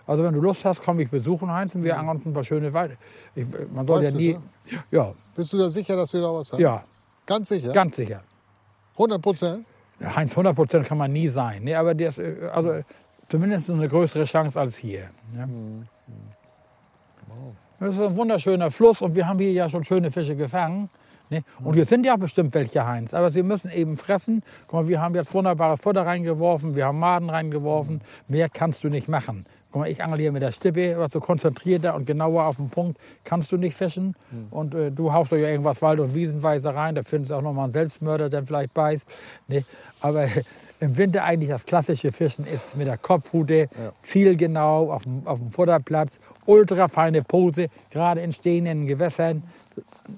[0.08, 2.44] Also wenn du Lust hast, komm mich besuchen, Heinz, und wir angeln uns ein paar
[2.44, 2.98] schöne Weide.
[3.36, 4.38] Ich, man soll Weißt ja nie.
[4.90, 6.60] Ja, Bist du da sicher, dass wir da was haben?
[6.60, 6.84] ja,
[7.28, 7.72] Ganz sicher?
[7.72, 8.24] ganz sicher.
[8.96, 9.66] 100 Prozent?
[10.04, 11.64] Heinz, 100 Prozent kann man nie sein.
[11.64, 11.76] Ne?
[11.76, 12.82] Aber das, äh, also,
[13.28, 15.10] zumindest eine größere Chance als hier.
[15.34, 15.48] Ne?
[17.80, 20.90] Das ist ein wunderschöner Fluss und wir haben hier ja schon schöne Fische gefangen.
[21.32, 21.44] Ne?
[21.64, 23.14] Und hier sind ja bestimmt welche, Heinz.
[23.14, 24.44] Aber sie müssen eben fressen.
[24.68, 28.02] Guck mal, wir haben jetzt wunderbares Futter reingeworfen, wir haben Maden reingeworfen.
[28.28, 29.46] Mehr kannst du nicht machen.
[29.72, 32.70] Guck mal, ich angel hier mit der Stippe, was so konzentrierter und genauer auf den
[32.70, 34.16] Punkt kannst du nicht fischen.
[34.52, 37.42] Und äh, du haust doch ja irgendwas Wald- und Wiesenweise rein, da findest du auch
[37.42, 39.06] noch mal einen Selbstmörder, der vielleicht beißt.
[39.48, 39.64] Ne?
[40.02, 40.26] Aber
[40.82, 43.70] im Winter eigentlich das klassische Fischen ist mit der Kopfrute,
[44.02, 49.44] zielgenau auf dem, auf dem Futterplatz, ultra feine Pose, gerade in stehenden Gewässern,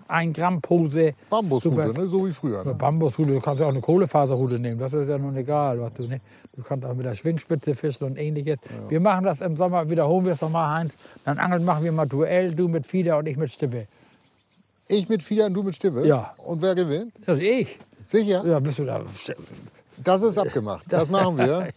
[0.07, 1.13] ein Gramm Pose.
[1.29, 2.01] Bambusrute, Super.
[2.01, 2.07] ne?
[2.07, 2.63] so wie früher.
[2.63, 2.75] Ne?
[2.79, 5.79] Bambusrute, du kannst ja auch eine Kohlefaserrute nehmen, das ist ja nun egal.
[5.79, 6.19] Was du, ne?
[6.55, 8.59] Du kannst auch mit der Schwingspitze fischen und ähnliches.
[8.89, 10.95] Wir machen das im Sommer, wiederholen wir es nochmal, Heinz.
[11.25, 13.87] Dann angeln machen wir mal Duell, du mit Fieder und ich mit Stippe.
[14.87, 16.05] Ich mit Fieder und du mit Stimme?
[16.05, 16.33] Ja.
[16.37, 17.13] Und wer gewinnt?
[17.25, 17.79] Das ist ich.
[18.05, 18.45] Sicher?
[18.45, 19.03] Ja, bist du da.
[20.03, 20.85] Das ist abgemacht.
[20.89, 21.69] Das machen wir.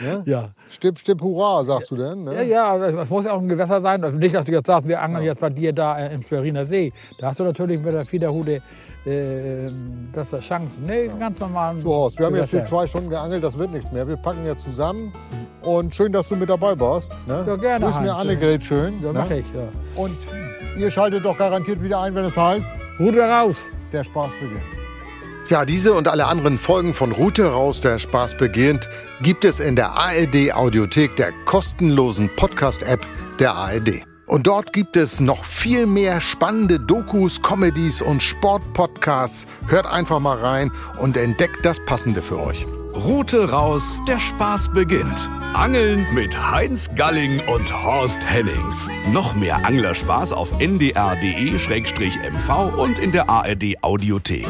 [0.00, 0.22] Ne?
[0.26, 0.48] Ja.
[0.68, 2.24] Stipp, stipp, hurra, sagst du denn?
[2.24, 2.34] Ne?
[2.34, 4.02] Ja, ja, es muss ja auch ein Gewässer sein.
[4.02, 6.64] Also nicht, dass du jetzt sagst, wir angeln jetzt bei dir da äh, im Schweriner
[6.64, 6.92] See.
[7.18, 8.60] Da hast du natürlich mit der Fiederhude
[9.06, 9.70] äh,
[10.12, 10.84] bessere Chancen.
[10.86, 11.78] Nee, ganz normal.
[11.78, 12.76] So, Horst, wir haben jetzt hier Gewässer.
[12.76, 14.06] zwei Stunden geangelt, das wird nichts mehr.
[14.08, 15.12] Wir packen jetzt zusammen.
[15.62, 17.16] Und schön, dass du mit dabei warst.
[17.26, 17.44] Ne?
[17.46, 18.14] Ja, gerne, Grüß mir.
[18.14, 19.00] Annegret schön.
[19.00, 19.20] So ne?
[19.20, 19.68] mache ich, ja.
[20.00, 20.16] Und
[20.76, 23.70] ihr schaltet doch garantiert wieder ein, wenn es heißt, Rute raus!
[23.92, 24.85] der Spaß beginnt.
[25.46, 28.88] Tja, diese und alle anderen Folgen von Route raus, der Spaß beginnt,
[29.22, 33.06] gibt es in der ARD Audiothek, der kostenlosen Podcast-App
[33.38, 34.02] der ARD.
[34.26, 39.46] Und dort gibt es noch viel mehr spannende Dokus, Comedies und Sportpodcasts.
[39.68, 42.66] Hört einfach mal rein und entdeckt das Passende für euch.
[42.96, 45.30] Route raus, der Spaß beginnt.
[45.54, 48.88] Angeln mit Heinz Galling und Horst Hennings.
[49.12, 50.88] Noch mehr Anglerspaß auf ndr.de-mv
[52.76, 54.48] und in der ARD Audiothek.